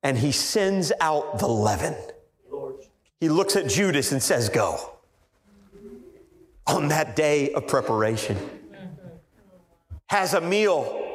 [0.02, 1.96] And he sends out the leaven.
[3.20, 4.96] He looks at Judas and says, Go.
[6.68, 8.38] On that day of preparation,
[10.08, 11.09] has a meal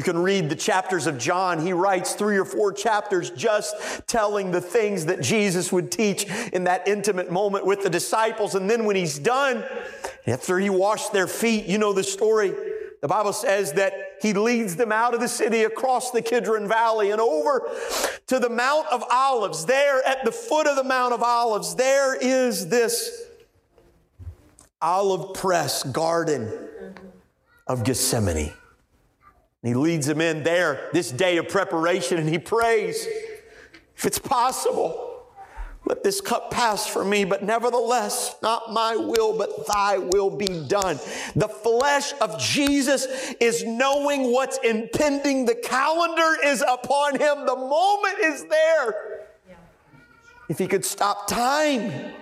[0.00, 1.60] you can read the chapters of John.
[1.60, 3.76] He writes three or four chapters just
[4.06, 6.24] telling the things that Jesus would teach
[6.54, 8.54] in that intimate moment with the disciples.
[8.54, 9.62] And then when he's done,
[10.26, 12.54] after he washed their feet, you know the story.
[13.02, 13.92] The Bible says that
[14.22, 17.70] he leads them out of the city across the Kidron Valley and over
[18.28, 19.66] to the Mount of Olives.
[19.66, 23.22] There at the foot of the Mount of Olives, there is this
[24.80, 26.50] olive press garden
[27.66, 28.54] of Gethsemane.
[29.62, 33.06] And he leads them in there this day of preparation and he prays,
[33.96, 35.26] if it's possible,
[35.86, 40.66] let this cup pass from me, but nevertheless, not my will, but thy will be
[40.68, 40.98] done.
[41.34, 43.06] The flesh of Jesus
[43.40, 45.46] is knowing what's impending.
[45.46, 47.46] The calendar is upon him.
[47.46, 49.26] The moment is there.
[50.48, 52.12] If he could stop time,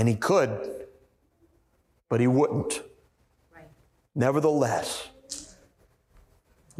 [0.00, 0.86] and he could,
[2.08, 2.82] but he wouldn't.
[3.54, 3.68] Right.
[4.14, 5.09] Nevertheless,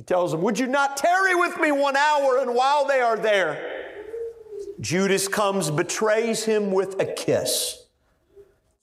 [0.01, 2.38] he tells them, Would you not tarry with me one hour?
[2.38, 3.98] And while they are there,
[4.80, 7.84] Judas comes, betrays him with a kiss.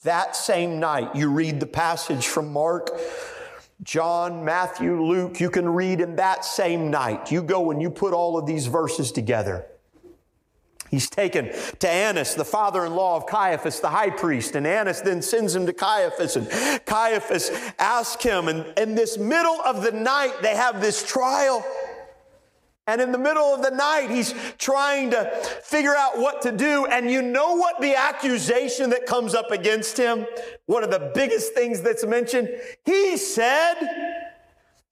[0.04, 2.92] That same night, you read the passage from Mark,
[3.82, 7.32] John, Matthew, Luke, you can read in that same night.
[7.32, 9.66] You go and you put all of these verses together.
[10.90, 15.02] He's taken to Annas, the father in law of Caiaphas, the high priest, and Annas
[15.02, 16.50] then sends him to Caiaphas, and
[16.86, 21.66] Caiaphas asks him, and in this middle of the night, they have this trial.
[22.90, 25.26] And in the middle of the night, he's trying to
[25.62, 26.86] figure out what to do.
[26.86, 30.26] And you know what the accusation that comes up against him?
[30.68, 32.50] One of the biggest things that's mentioned.
[32.86, 33.76] He said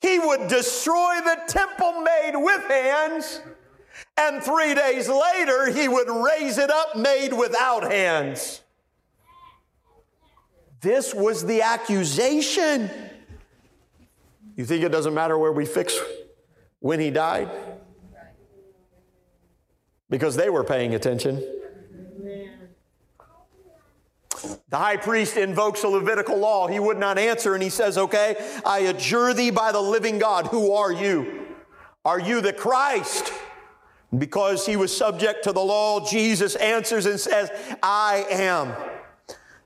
[0.02, 3.40] he would destroy the temple made with hands
[4.18, 8.62] and three days later, he would raise it up made without hands.
[10.82, 12.90] This was the accusation.
[14.56, 16.00] You think it doesn't matter where we fix
[16.80, 17.50] when he died?
[20.10, 21.44] Because they were paying attention.
[24.70, 26.68] The high priest invokes a Levitical law.
[26.68, 28.36] He would not answer, and he says, Okay,
[28.66, 30.48] I adjure thee by the living God.
[30.48, 31.48] Who are you?
[32.04, 33.34] Are you the Christ?
[34.18, 37.50] Because he was subject to the law, Jesus answers and says,
[37.82, 38.74] I am.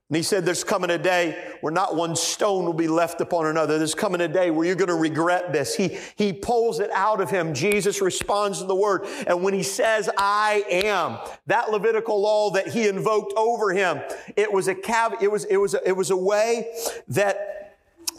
[0.09, 3.45] And he said, There's coming a day where not one stone will be left upon
[3.45, 3.77] another.
[3.77, 5.75] There's coming a day where you're going to regret this.
[5.75, 7.53] He, he pulls it out of him.
[7.53, 9.05] Jesus responds to the word.
[9.27, 14.01] And when he says, I am, that Levitical law that he invoked over him,
[14.35, 16.73] it was a cav- it was, it was, a, it was a way
[17.09, 17.68] that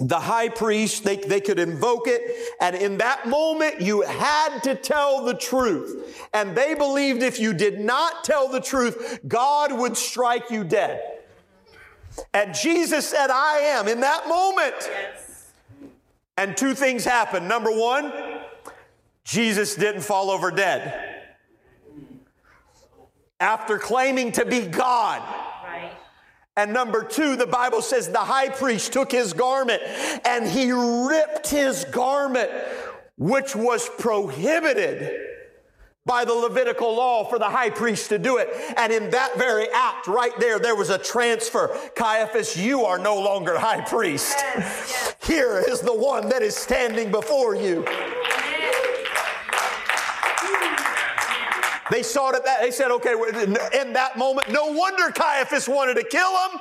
[0.01, 2.55] the high priest, they, they could invoke it.
[2.61, 6.26] And in that moment, you had to tell the truth.
[6.32, 11.03] And they believed if you did not tell the truth, God would strike you dead.
[12.32, 14.74] And Jesus said, I am in that moment.
[14.80, 15.53] Yes.
[16.36, 17.46] And two things happened.
[17.46, 18.12] Number one,
[19.24, 21.09] Jesus didn't fall over dead.
[23.38, 25.22] After claiming to be God,
[26.61, 29.82] and number two, the Bible says the high priest took his garment
[30.26, 32.50] and he ripped his garment,
[33.16, 35.11] which was prohibited
[36.04, 38.50] by the Levitical law for the high priest to do it.
[38.76, 41.74] And in that very act, right there, there was a transfer.
[41.96, 44.36] Caiaphas, you are no longer high priest.
[44.36, 44.56] Yes,
[44.90, 45.16] yes.
[45.26, 47.86] Here is the one that is standing before you.
[51.91, 52.61] They saw it at that.
[52.61, 53.12] They said, okay,
[53.80, 56.61] in that moment, no wonder Caiaphas wanted to kill him.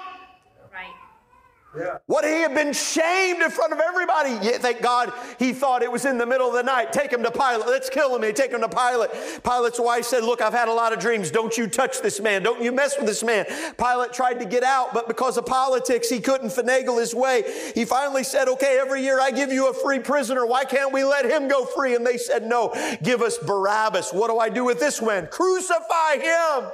[2.08, 4.32] What he had been shamed in front of everybody.
[4.44, 6.92] Yet, thank God he thought it was in the middle of the night.
[6.92, 7.68] Take him to Pilate.
[7.68, 8.22] Let's kill him.
[8.22, 9.12] They take him to Pilate.
[9.44, 11.30] Pilate's wife said, Look, I've had a lot of dreams.
[11.30, 12.42] Don't you touch this man.
[12.42, 13.46] Don't you mess with this man.
[13.78, 17.44] Pilate tried to get out, but because of politics, he couldn't finagle his way.
[17.76, 20.48] He finally said, Okay, every year I give you a free prisoner.
[20.48, 21.96] Why can't we let him go free?
[21.96, 24.12] And they said, No, give us Barabbas.
[24.12, 25.28] What do I do with this man?
[25.28, 26.72] Crucify him.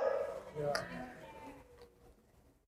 [0.58, 0.82] Yeah.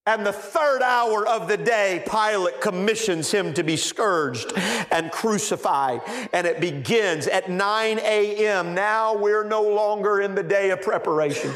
[0.08, 4.54] And the third hour of the day, Pilate commissions him to be scourged
[4.90, 6.00] and crucified.
[6.32, 8.74] And it begins at 9 a.m.
[8.74, 11.54] Now we're no longer in the day of preparation.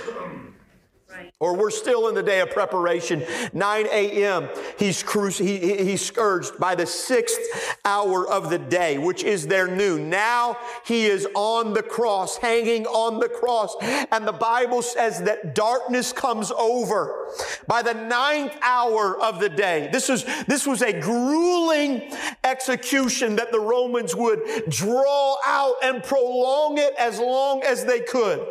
[1.39, 3.23] Or we're still in the day of preparation.
[3.53, 4.47] 9 a.m.
[4.77, 7.39] He's, cru- he, he's scourged by the sixth
[7.83, 10.09] hour of the day, which is their noon.
[10.09, 13.75] Now he is on the cross, hanging on the cross.
[14.11, 17.27] And the Bible says that darkness comes over
[17.67, 19.89] by the ninth hour of the day.
[19.91, 22.11] This was, this was a grueling
[22.43, 28.45] execution that the Romans would draw out and prolong it as long as they could.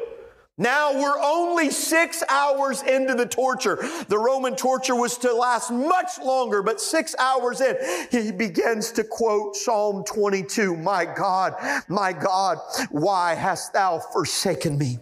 [0.61, 3.79] Now we're only six hours into the torture.
[4.09, 7.77] The Roman torture was to last much longer, but six hours in,
[8.11, 10.77] he begins to quote Psalm 22.
[10.77, 11.55] My God,
[11.89, 12.59] my God,
[12.91, 14.99] why hast thou forsaken me?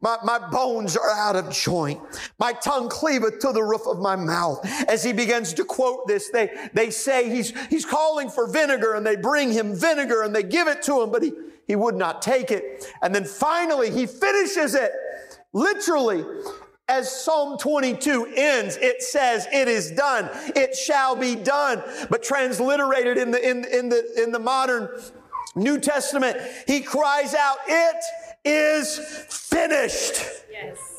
[0.00, 2.00] My, my bones are out of joint.
[2.40, 4.60] My tongue cleaveth to the roof of my mouth.
[4.88, 9.06] As he begins to quote this, they, they say he's, he's calling for vinegar and
[9.06, 11.32] they bring him vinegar and they give it to him, but he,
[11.68, 12.86] he would not take it.
[13.02, 14.90] And then finally, he finishes it.
[15.52, 16.24] Literally,
[16.88, 20.30] as Psalm 22 ends, it says, It is done.
[20.56, 21.82] It shall be done.
[22.10, 24.88] But transliterated in the, in, in the, in the modern
[25.54, 27.96] New Testament, he cries out, It
[28.44, 28.98] is
[29.28, 30.22] finished.
[30.50, 30.97] Yes.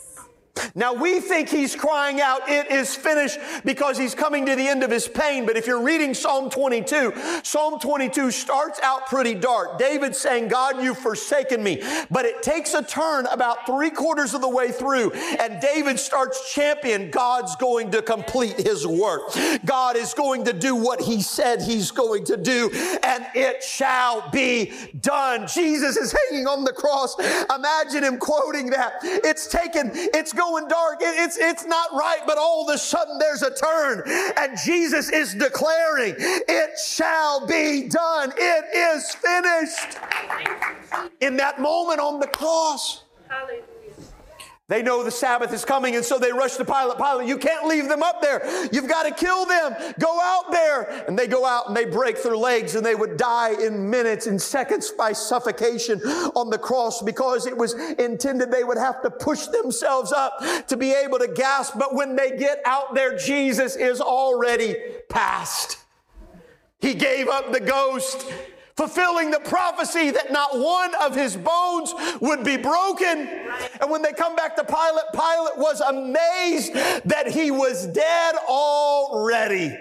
[0.75, 4.83] Now we think he's crying out, it is finished because he's coming to the end
[4.83, 5.45] of his pain.
[5.45, 9.77] But if you're reading Psalm 22, Psalm 22 starts out pretty dark.
[9.77, 11.81] David saying, God, you've forsaken me.
[12.11, 16.53] But it takes a turn about three quarters of the way through and David starts
[16.53, 19.21] champion God's going to complete his work.
[19.65, 22.69] God is going to do what he said he's going to do
[23.03, 25.47] and it shall be done.
[25.47, 27.15] Jesus is hanging on the cross.
[27.53, 28.93] Imagine him quoting that.
[29.03, 30.99] It's taken, it's going going dark.
[31.01, 34.03] it's, it's not right, but all of a sudden there's a turn
[34.37, 38.33] and Jesus is declaring, it shall be done.
[38.35, 39.97] It is finished.
[41.21, 43.03] In that moment on the cross.
[43.27, 43.68] Hallelujah.
[44.69, 46.97] They know the Sabbath is coming, and so they rush to Pilate.
[46.97, 48.47] Pilate, you can't leave them up there.
[48.71, 49.75] You've got to kill them.
[49.97, 51.05] Go out there.
[51.07, 54.27] And they go out and they break their legs, and they would die in minutes,
[54.27, 55.99] in seconds by suffocation
[56.35, 60.77] on the cross because it was intended they would have to push themselves up to
[60.77, 61.73] be able to gasp.
[61.79, 64.75] But when they get out there, Jesus is already
[65.09, 65.79] past.
[66.77, 68.31] He gave up the ghost
[68.79, 73.27] fulfilling the prophecy that not one of his bones would be broken.
[73.81, 76.73] And when they come back to Pilate, Pilate was amazed
[77.03, 79.77] that he was dead already.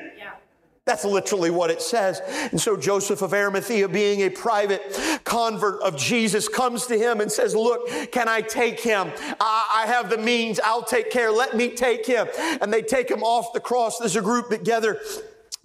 [0.85, 2.21] That's literally what it says.
[2.51, 7.31] And so Joseph of Arimathea, being a private convert of Jesus, comes to him and
[7.31, 9.13] says, Look, can I take him?
[9.39, 10.59] I, I, have the means.
[10.65, 11.31] I'll take care.
[11.31, 12.27] Let me take him.
[12.63, 13.99] And they take him off the cross.
[13.99, 14.99] There's a group together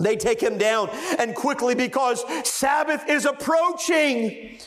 [0.06, 0.90] they take him down
[1.20, 4.60] and quickly because Sabbath is approaching.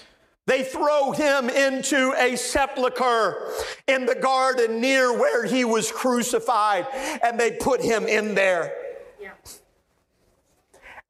[0.47, 3.51] They throw him into a sepulcher
[3.89, 6.87] in the garden near where he was crucified
[7.23, 8.73] and they put him in there.
[9.21, 9.33] Yeah.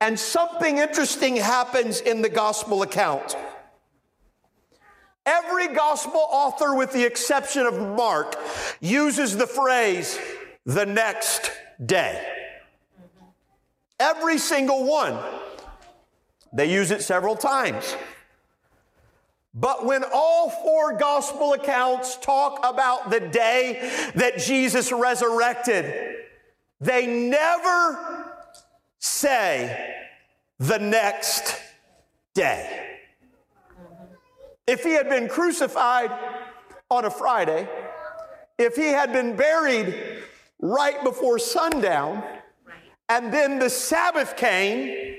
[0.00, 3.36] And something interesting happens in the gospel account.
[5.26, 8.36] Every gospel author, with the exception of Mark,
[8.80, 10.18] uses the phrase
[10.64, 11.50] the next
[11.84, 12.35] day.
[13.98, 15.18] Every single one.
[16.52, 17.96] They use it several times.
[19.54, 26.16] But when all four gospel accounts talk about the day that Jesus resurrected,
[26.78, 28.32] they never
[28.98, 29.94] say
[30.58, 31.58] the next
[32.34, 32.98] day.
[34.66, 36.10] If he had been crucified
[36.90, 37.66] on a Friday,
[38.58, 40.22] if he had been buried
[40.58, 42.22] right before sundown,
[43.08, 45.16] and then the Sabbath came,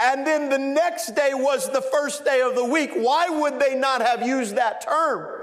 [0.00, 2.90] and then the next day was the first day of the week.
[2.94, 5.42] Why would they not have used that term?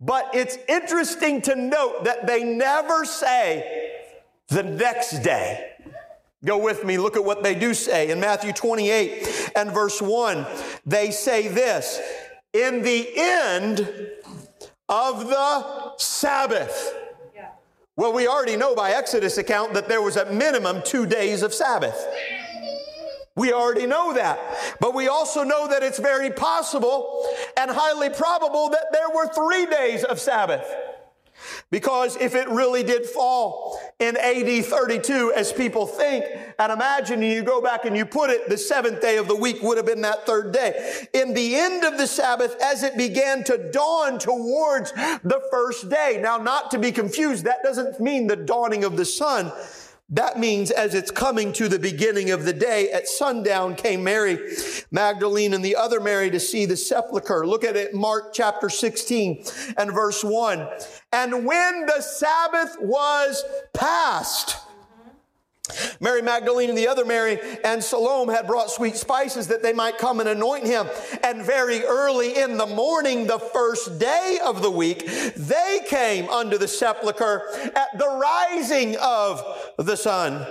[0.00, 3.92] But it's interesting to note that they never say
[4.48, 5.72] the next day.
[6.44, 8.10] Go with me, look at what they do say.
[8.10, 10.46] In Matthew 28 and verse 1,
[10.84, 12.00] they say this
[12.52, 13.80] In the end
[14.88, 16.94] of the Sabbath
[17.96, 21.54] Well, we already know by Exodus account that there was a minimum two days of
[21.54, 21.96] Sabbath.
[23.34, 24.38] We already know that.
[24.80, 27.26] But we also know that it's very possible
[27.56, 30.66] and highly probable that there were three days of Sabbath.
[31.70, 36.24] Because if it really did fall in AD 32, as people think,
[36.58, 39.34] and imagine and you go back and you put it, the seventh day of the
[39.34, 41.06] week would have been that third day.
[41.12, 46.18] In the end of the Sabbath, as it began to dawn towards the first day.
[46.22, 49.52] Now, not to be confused, that doesn't mean the dawning of the sun.
[50.08, 54.38] That means as it's coming to the beginning of the day, at sundown came Mary
[54.92, 57.44] Magdalene and the other Mary to see the sepulchre.
[57.44, 59.44] Look at it, Mark chapter 16
[59.76, 60.68] and verse 1.
[61.12, 63.42] And when the Sabbath was
[63.74, 64.65] past,
[66.00, 69.98] Mary Magdalene and the other Mary and Salome had brought sweet spices that they might
[69.98, 70.88] come and anoint him.
[71.22, 75.06] And very early in the morning, the first day of the week,
[75.36, 77.42] they came unto the sepulchre
[77.74, 79.42] at the rising of
[79.76, 80.46] the sun.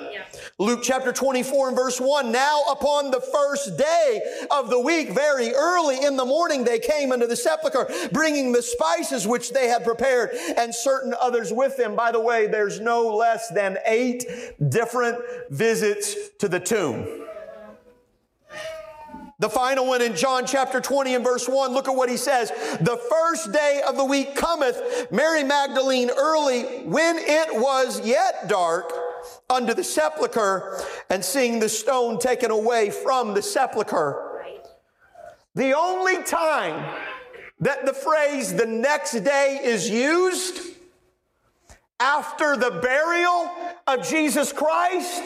[0.57, 2.31] Luke chapter 24 and verse 1.
[2.31, 7.11] Now upon the first day of the week, very early in the morning, they came
[7.11, 11.93] unto the sepulchre, bringing the spices which they had prepared and certain others with them.
[11.93, 14.23] By the way, there's no less than eight
[14.69, 15.17] different
[15.49, 17.05] visits to the tomb.
[19.39, 22.51] The final one in John chapter 20 and verse 1, look at what he says.
[22.79, 28.93] The first day of the week cometh, Mary Magdalene early, when it was yet dark,
[29.49, 34.43] unto the sepulchre and seeing the stone taken away from the sepulchre.
[35.55, 36.95] The only time
[37.59, 40.59] that the phrase the next day is used
[41.99, 43.49] after the burial
[43.87, 45.23] of Jesus Christ,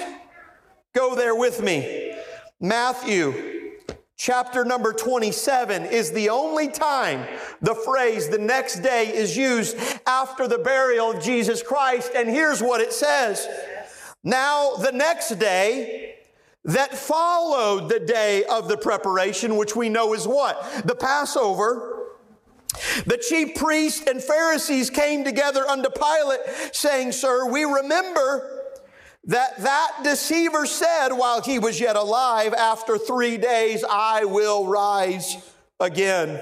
[0.94, 2.14] go there with me.
[2.60, 3.60] Matthew
[4.16, 7.26] chapter number 27 is the only time
[7.62, 12.12] the phrase the next day is used after the burial of Jesus Christ.
[12.16, 13.48] And here's what it says.
[14.24, 16.16] Now, the next day,
[16.66, 20.62] that followed the day of the preparation, which we know is what?
[20.86, 21.96] The Passover.
[23.06, 26.40] The chief priests and Pharisees came together unto Pilate,
[26.74, 28.76] saying, Sir, we remember
[29.26, 35.38] that that deceiver said while he was yet alive, After three days I will rise
[35.80, 36.42] again.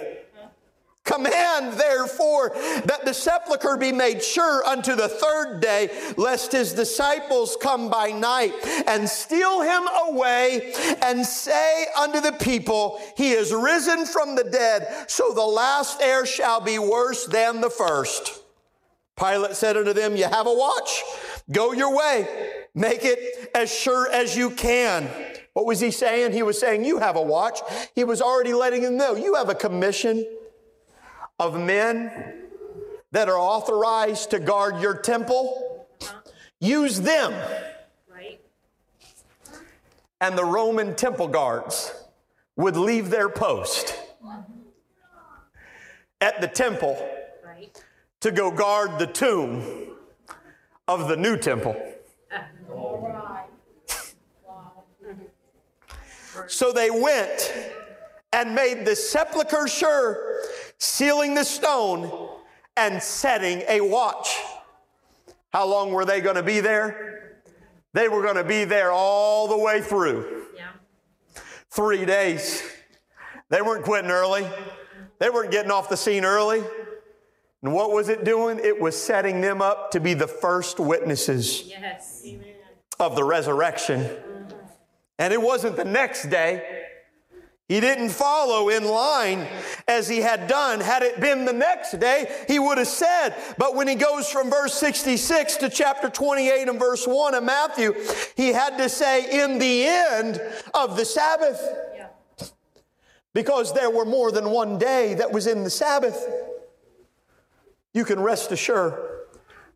[1.08, 2.52] Command therefore
[2.84, 8.12] that the sepulchre be made sure unto the third day, lest his disciples come by
[8.12, 8.54] night
[8.88, 15.06] and steal him away and say unto the people, He is risen from the dead.
[15.08, 18.44] So the last heir shall be worse than the first.
[19.18, 21.04] Pilate said unto them, You have a watch.
[21.50, 22.28] Go your way.
[22.76, 25.10] Make it as sure as you can.
[25.54, 26.34] What was he saying?
[26.34, 27.62] He was saying, You have a watch.
[27.96, 30.26] He was already letting them know, You have a commission
[31.40, 32.12] of men
[33.12, 35.88] that are authorized to guard your temple,
[36.60, 37.34] use them.
[40.20, 41.94] And the Roman temple guards
[42.56, 43.96] would leave their post
[46.20, 46.98] at the temple
[48.22, 49.96] to go guard the tomb
[50.88, 51.76] of the new temple.
[56.48, 57.54] So they went
[58.34, 60.42] and made the sepulchre sure
[60.78, 62.30] sealing the stone,
[62.78, 64.38] and setting a watch.
[65.52, 67.40] How long were they going to be there?
[67.94, 70.46] They were going to be there all the way through.
[70.56, 70.70] Yeah.
[71.72, 72.64] Three days.
[73.50, 74.48] They weren't quitting early.
[75.20, 76.64] They weren't getting off the scene early.
[77.64, 78.60] And what was it doing?
[78.60, 82.24] It was setting them up to be the first witnesses yes.
[83.00, 84.08] of the resurrection.
[85.18, 86.77] And it wasn't the next day.
[87.68, 89.46] He didn't follow in line
[89.90, 90.80] as he had done.
[90.80, 93.36] Had it been the next day, he would have said.
[93.58, 97.94] But when he goes from verse 66 to chapter 28 and verse 1 of Matthew,
[98.38, 100.42] he had to say, in the end
[100.74, 101.62] of the Sabbath.
[103.34, 106.26] Because there were more than one day that was in the Sabbath.
[107.94, 108.94] You can rest assured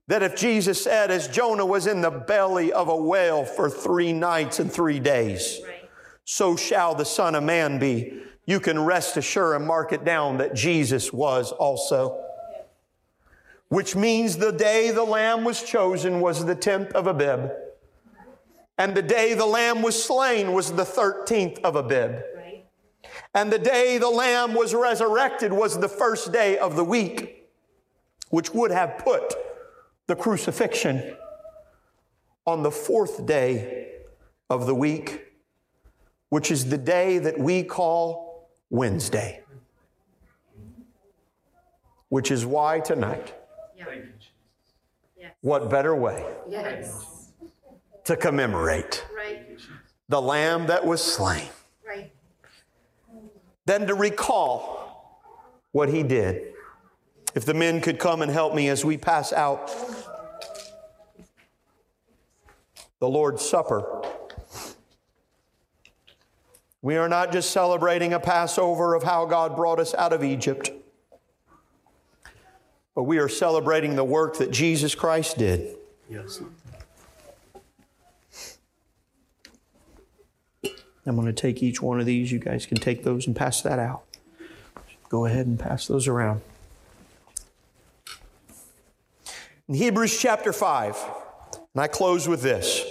[0.08, 4.14] that if Jesus said, as Jonah was in the belly of a whale for three
[4.14, 5.60] nights and three days,
[6.32, 8.21] so shall the Son of Man be.
[8.45, 12.23] You can rest assured and mark it down that Jesus was also.
[13.67, 17.51] Which means the day the Lamb was chosen was the 10th of Abib.
[18.77, 22.21] And the day the Lamb was slain was the 13th of Abib.
[23.34, 27.49] And the day the Lamb was resurrected was the first day of the week,
[28.29, 29.34] which would have put
[30.07, 31.13] the crucifixion
[32.47, 33.95] on the fourth day
[34.49, 35.30] of the week
[36.32, 39.43] which is the day that we call Wednesday.
[42.07, 43.36] Which is why tonight
[43.75, 45.29] Yeah.
[45.41, 47.32] What better way Yes.
[48.05, 49.59] to commemorate Right.
[50.07, 51.49] the lamb that was slain
[51.86, 52.11] Right.
[53.65, 55.21] than to recall
[55.73, 56.53] what he did?
[57.36, 59.67] If the men could come and help me as we pass out
[62.99, 64.01] the Lord's Supper.
[66.82, 70.71] We are not just celebrating a Passover of how God brought us out of Egypt,
[72.95, 75.75] but we are celebrating the work that Jesus Christ did.
[76.09, 76.41] Yes.
[81.05, 82.32] I'm going to take each one of these.
[82.32, 84.03] You guys can take those and pass that out.
[85.09, 86.41] Go ahead and pass those around.
[89.67, 90.97] In Hebrews chapter 5,
[91.73, 92.91] and I close with this.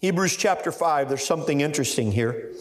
[0.00, 2.52] Hebrews chapter 5, there's something interesting here.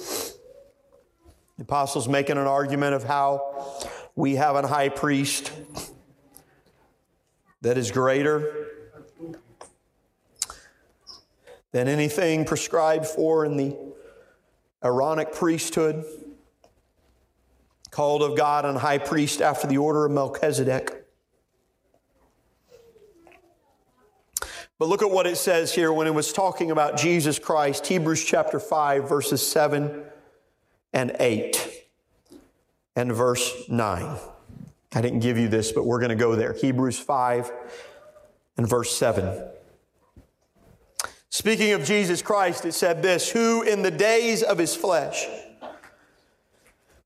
[1.57, 3.85] The apostle's making an argument of how
[4.15, 5.51] we have a high priest
[7.61, 8.65] that is greater
[11.71, 13.77] than anything prescribed for in the
[14.83, 16.05] Aaronic priesthood,
[17.91, 21.06] called of God and high priest after the order of Melchizedek.
[24.79, 28.23] But look at what it says here when it was talking about Jesus Christ, Hebrews
[28.23, 30.03] chapter 5, verses 7
[30.93, 31.85] and 8,
[32.95, 34.17] and verse 9.
[34.93, 36.53] I didn't give you this, but we're going to go there.
[36.53, 37.51] Hebrews 5
[38.57, 39.47] and verse 7.
[41.29, 45.27] Speaking of Jesus Christ, it said this Who in the days of his flesh,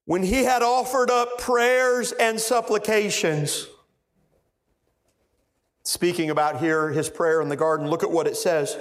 [0.05, 3.67] when he had offered up prayers and supplications,
[5.83, 8.77] speaking about here his prayer in the garden, look at what it says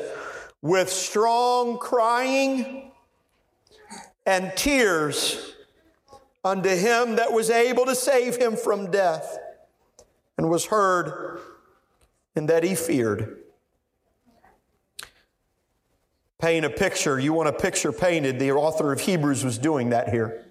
[0.62, 2.90] with strong crying
[4.26, 5.54] and tears
[6.44, 9.38] unto him that was able to save him from death,
[10.36, 11.40] and was heard,
[12.34, 13.38] and that he feared.
[16.38, 17.18] Paint a picture.
[17.20, 18.38] You want a picture painted.
[18.38, 20.46] The author of Hebrews was doing that here.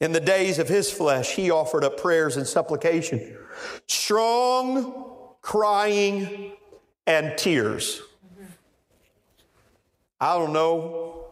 [0.00, 3.36] In the days of his flesh, he offered up prayers and supplication,
[3.86, 6.52] strong crying
[7.06, 8.02] and tears.
[10.20, 11.26] I don't know.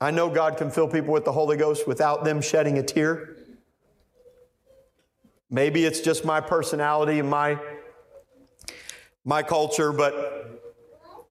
[0.00, 3.36] I know God can fill people with the Holy Ghost without them shedding a tear.
[5.50, 7.58] Maybe it's just my personality and my,
[9.24, 10.60] my culture, but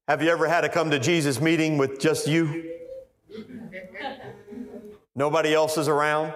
[0.08, 2.72] have you ever had to come to Jesus meeting with just you?
[5.16, 6.34] Nobody else is around?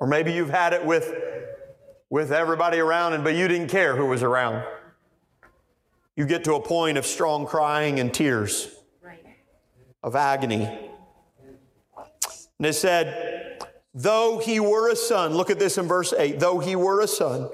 [0.00, 1.12] Or maybe you've had it with,
[2.08, 4.64] with everybody around, and, but you didn't care who was around.
[6.14, 9.24] You get to a point of strong crying and tears, Right.
[10.02, 10.64] of agony.
[12.58, 13.62] And it said,
[13.94, 17.08] though he were a son, look at this in verse 8, though he were a
[17.08, 17.48] son.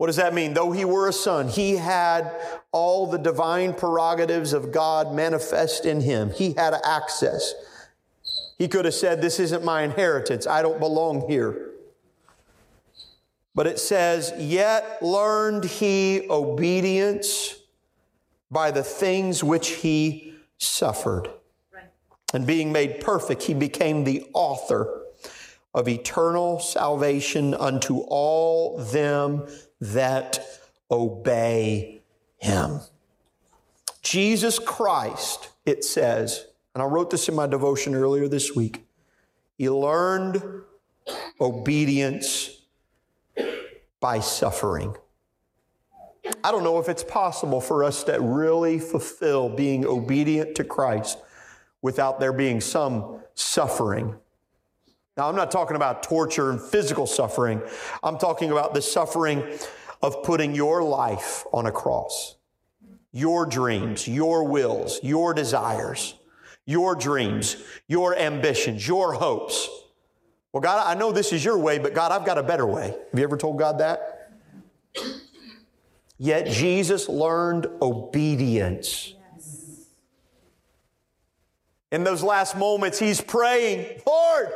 [0.00, 0.54] What does that mean?
[0.54, 2.34] Though he were a son, he had
[2.72, 6.30] all the divine prerogatives of God manifest in him.
[6.30, 7.52] He had access.
[8.56, 10.46] He could have said, This isn't my inheritance.
[10.46, 11.72] I don't belong here.
[13.54, 17.56] But it says, Yet learned he obedience
[18.50, 21.28] by the things which he suffered.
[21.70, 21.84] Right.
[22.32, 24.99] And being made perfect, he became the author
[25.74, 29.46] of eternal salvation unto all them
[29.80, 30.44] that
[30.90, 32.00] obey
[32.38, 32.80] him.
[34.02, 38.84] Jesus Christ, it says, and I wrote this in my devotion earlier this week,
[39.58, 40.42] he learned
[41.40, 42.62] obedience
[44.00, 44.94] by suffering.
[46.42, 51.18] I don't know if it's possible for us to really fulfill being obedient to Christ
[51.82, 54.16] without there being some suffering.
[55.20, 57.60] Now, I'm not talking about torture and physical suffering.
[58.02, 59.44] I'm talking about the suffering
[60.00, 62.36] of putting your life on a cross,
[63.12, 66.14] your dreams, your wills, your desires,
[66.64, 69.68] your dreams, your ambitions, your hopes.
[70.54, 72.86] Well, God, I know this is your way, but God, I've got a better way.
[72.86, 74.32] Have you ever told God that?
[76.16, 79.12] Yet Jesus learned obedience.
[81.92, 84.48] In those last moments, he's praying, Lord,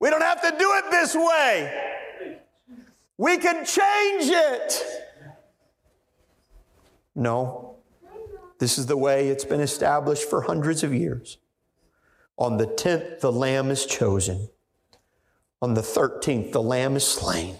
[0.00, 2.40] we don't have to do it this way.
[3.16, 4.84] We can change it.
[7.14, 7.76] No,
[8.58, 11.38] this is the way it's been established for hundreds of years.
[12.38, 14.48] On the 10th, the lamb is chosen.
[15.60, 17.56] On the 13th, the lamb is slain.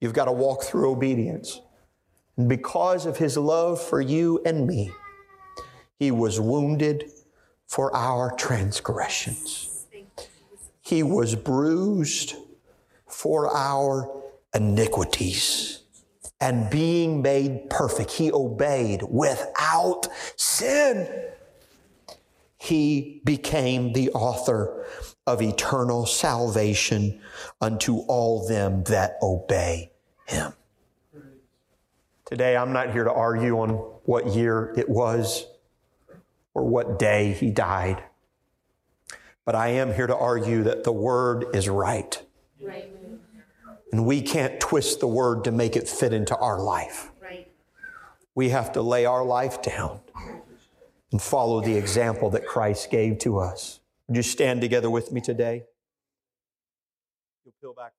[0.00, 1.60] You've got to walk through obedience.
[2.36, 4.90] And because of his love for you and me,
[5.98, 7.12] he was wounded
[7.66, 9.69] for our transgressions.
[10.90, 12.34] He was bruised
[13.06, 14.10] for our
[14.52, 15.84] iniquities.
[16.40, 21.08] And being made perfect, he obeyed without sin.
[22.58, 24.84] He became the author
[25.28, 27.20] of eternal salvation
[27.60, 29.92] unto all them that obey
[30.26, 30.54] him.
[32.24, 33.70] Today, I'm not here to argue on
[34.06, 35.46] what year it was
[36.52, 38.02] or what day he died,
[39.44, 42.22] but I am here to argue that the word is right.
[42.62, 42.90] Right.
[43.92, 47.10] And we can't twist the word to make it fit into our life.
[47.20, 47.50] Right.
[48.34, 50.00] We have to lay our life down
[51.10, 53.80] and follow the example that Christ gave to us.
[54.06, 55.64] Would you stand together with me today?
[57.44, 57.92] You'll peel back.